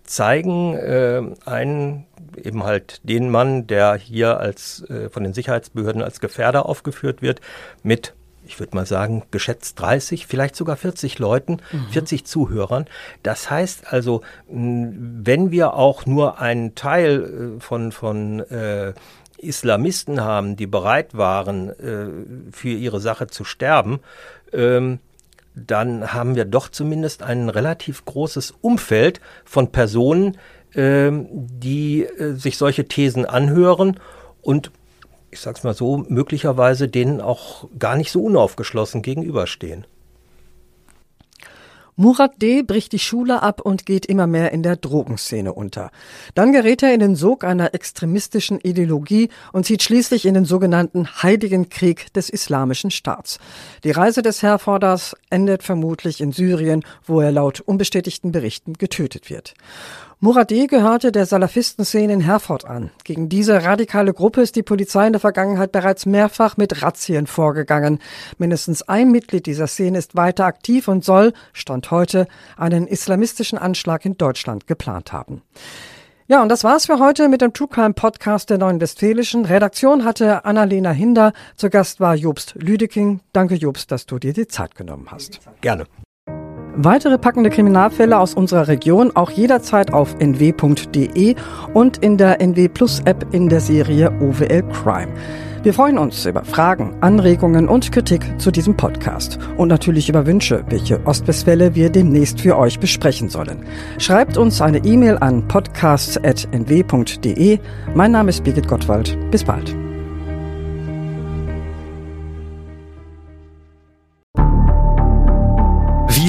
zeigen 0.04 0.74
äh, 0.74 1.22
einen 1.44 2.07
eben 2.42 2.64
halt 2.64 3.00
den 3.04 3.30
Mann, 3.30 3.66
der 3.66 3.94
hier 3.96 4.38
als 4.38 4.83
äh, 4.88 5.09
von 5.09 5.24
den 5.24 5.35
Sicherheitsbehörden 5.35 6.02
als 6.02 6.20
Gefährder 6.20 6.66
aufgeführt 6.66 7.22
wird, 7.22 7.40
mit 7.83 8.14
ich 8.46 8.61
würde 8.61 8.76
mal 8.76 8.87
sagen, 8.87 9.22
geschätzt 9.30 9.80
30, 9.80 10.26
vielleicht 10.26 10.57
sogar 10.57 10.76
40 10.76 11.18
Leuten, 11.18 11.59
mhm. 11.72 11.87
40 11.90 12.24
Zuhörern. 12.26 12.87
Das 13.22 13.50
heißt 13.50 13.92
also, 13.92 14.22
wenn 14.48 15.50
wir 15.50 15.74
auch 15.74 16.07
nur 16.07 16.40
einen 16.40 16.74
Teil 16.74 17.57
äh, 17.59 17.61
von, 17.61 17.92
von 17.92 18.40
äh, 18.40 18.94
Islamisten 19.38 20.20
haben, 20.20 20.57
die 20.57 20.66
bereit 20.66 21.16
waren, 21.16 21.70
äh, 21.70 22.52
für 22.52 22.70
ihre 22.70 23.00
Sache 23.00 23.26
zu 23.26 23.44
sterben, 23.44 24.00
ähm, 24.52 25.00
dann 25.54 26.12
haben 26.12 26.35
wir 26.35 26.44
doch 26.44 26.68
zumindest 26.68 27.22
ein 27.22 27.48
relativ 27.48 28.04
großes 28.04 28.54
Umfeld 28.61 29.20
von 29.44 29.70
Personen, 29.70 30.37
äh, 30.74 31.11
die 31.12 32.09
sich 32.18 32.59
solche 32.59 32.87
Thesen 32.87 33.24
anhören 33.24 34.00
und 34.42 34.72
ich 35.35 35.40
sag's 35.40 35.64
mal 35.64 35.75
so, 35.75 35.99
möglicherweise 36.09 36.88
denen 36.88 37.20
auch 37.20 37.68
gar 37.77 37.97
nicht 37.97 38.12
so 38.12 38.23
unaufgeschlossen 38.23 39.03
gegenüberstehen. 39.03 39.85
Murat 41.97 42.42
D. 42.42 42.62
bricht 42.62 42.92
die 42.92 42.99
Schule 42.99 43.42
ab 43.42 43.61
und 43.61 43.87
geht 43.87 44.07
immer 44.07 44.27
mehr 44.27 44.51
in 44.51 44.64
der 44.64 44.75
Drogenszene 44.75 45.53
unter. 45.53 45.90
Dann 46.35 46.53
gerät 46.53 46.83
er 46.83 46.92
in 46.92 46.99
den 46.99 47.14
Sog 47.14 47.44
einer 47.44 47.73
extremistischen 47.73 48.59
Ideologie 48.61 49.29
und 49.53 49.64
zieht 49.64 49.83
schließlich 49.83 50.27
in 50.27 50.35
den 50.35 50.44
sogenannten 50.44 51.23
Heiligen 51.23 51.68
Krieg 51.68 52.12
des 52.12 52.31
Islamischen 52.31 52.90
Staats. 52.90 53.38
Die 53.85 53.92
Reise 53.92 54.23
des 54.23 54.42
Herforders 54.42 55.16
endet 55.31 55.62
vermutlich 55.62 56.20
in 56.20 56.33
Syrien, 56.33 56.85
wo 57.05 57.20
er 57.20 57.31
laut 57.31 57.61
unbestätigten 57.61 58.33
Berichten 58.33 58.73
getötet 58.73 59.31
wird. 59.31 59.55
Muradeh 60.20 60.66
gehörte 60.66 61.12
der 61.12 61.27
Salafistenszene 61.27 62.12
in 62.12 62.20
Herford 62.20 62.64
an. 62.64 62.90
Gegen 63.05 63.29
diese 63.29 63.64
radikale 63.64 64.14
Gruppe 64.14 64.40
ist 64.40 64.57
die 64.57 64.62
Polizei 64.62 65.07
in 65.07 65.12
der 65.12 65.20
Vergangenheit 65.20 65.72
bereits 65.72 66.07
mehrfach 66.07 66.57
mit 66.57 66.83
Razzien 66.83 67.27
vorgegangen. 67.27 67.98
Mindestens 68.38 68.83
ein 68.83 69.11
Mitglied 69.11 69.46
dieser 69.46 69.66
Szene 69.66 69.98
ist 69.98 70.16
weiter 70.16 70.46
aktiv 70.46 70.88
und 70.88 71.05
soll, 71.05 71.33
Stand 71.53 71.90
heute, 71.90 72.27
einen 72.57 72.87
islamistischen 72.87 73.59
Anschlag 73.59 74.05
in 74.05 74.16
Deutschland 74.16 74.66
geplant 74.66 75.12
haben. 75.12 75.42
Ja, 76.27 76.40
und 76.42 76.48
das 76.48 76.64
war's 76.64 76.87
für 76.87 77.00
heute 77.00 77.29
mit 77.29 77.42
dem 77.42 77.53
True 77.53 77.68
Crime 77.68 77.92
Podcast 77.92 78.48
der 78.48 78.57
Neuen 78.57 78.81
Westfälischen. 78.81 79.44
Redaktion 79.44 80.07
hatte 80.07 80.46
Annalena 80.46 80.90
Hinder. 80.90 81.35
Zu 81.55 81.68
Gast 81.68 82.00
war 82.00 82.14
Jobst 82.14 82.55
Lüdeking. 82.55 83.20
Danke, 83.35 83.57
Jobst, 83.57 83.90
dass 83.90 84.07
du 84.07 84.18
dir 84.18 84.33
die 84.33 84.48
Zeit 84.48 84.74
genommen 84.74 85.09
hast. 85.11 85.40
Gerne. 85.61 85.85
Weitere 86.77 87.19
packende 87.19 87.51
Kriminalfälle 87.51 88.19
aus 88.19 88.35
unserer 88.35 88.67
Region 88.67 89.13
auch 89.15 89.31
jederzeit 89.31 89.93
auf 89.93 90.17
nw.de 90.19 91.37
und 91.73 91.99
in 91.99 92.17
der 92.17 92.41
NW 92.41 92.67
Plus 92.69 93.01
App 93.05 93.27
in 93.33 93.49
der 93.49 93.61
Serie 93.61 94.11
OWL 94.21 94.65
Crime. 94.73 95.13
Wir 95.63 95.73
freuen 95.73 95.99
uns 95.99 96.27
über 96.27 96.45
Fragen, 96.45 96.97
Anregungen 97.01 97.69
und 97.69 97.91
Kritik 97.91 98.39
zu 98.39 98.51
diesem 98.51 98.77
Podcast 98.77 99.39
und 99.57 99.69
natürlich 99.69 100.11
über 100.11 100.27
Wünsche, 100.27 100.63
welche 100.69 101.01
Ostwestfälle 101.07 101.75
wir 101.75 101.89
demnächst 101.91 102.41
für 102.41 102.59
euch 102.59 102.79
besprechen 102.81 103.31
sollen. 103.31 103.65
Schreibt 103.99 104.37
uns 104.37 104.61
eine 104.61 104.79
E-Mail 104.79 105.17
an 105.19 105.47
podcasts.nw.de. 105.49 107.59
Mein 107.95 108.13
Name 108.13 108.31
ist 108.31 108.45
Birgit 108.45 108.69
Gottwald. 108.69 109.17
Bis 109.31 109.45
bald. 109.45 109.84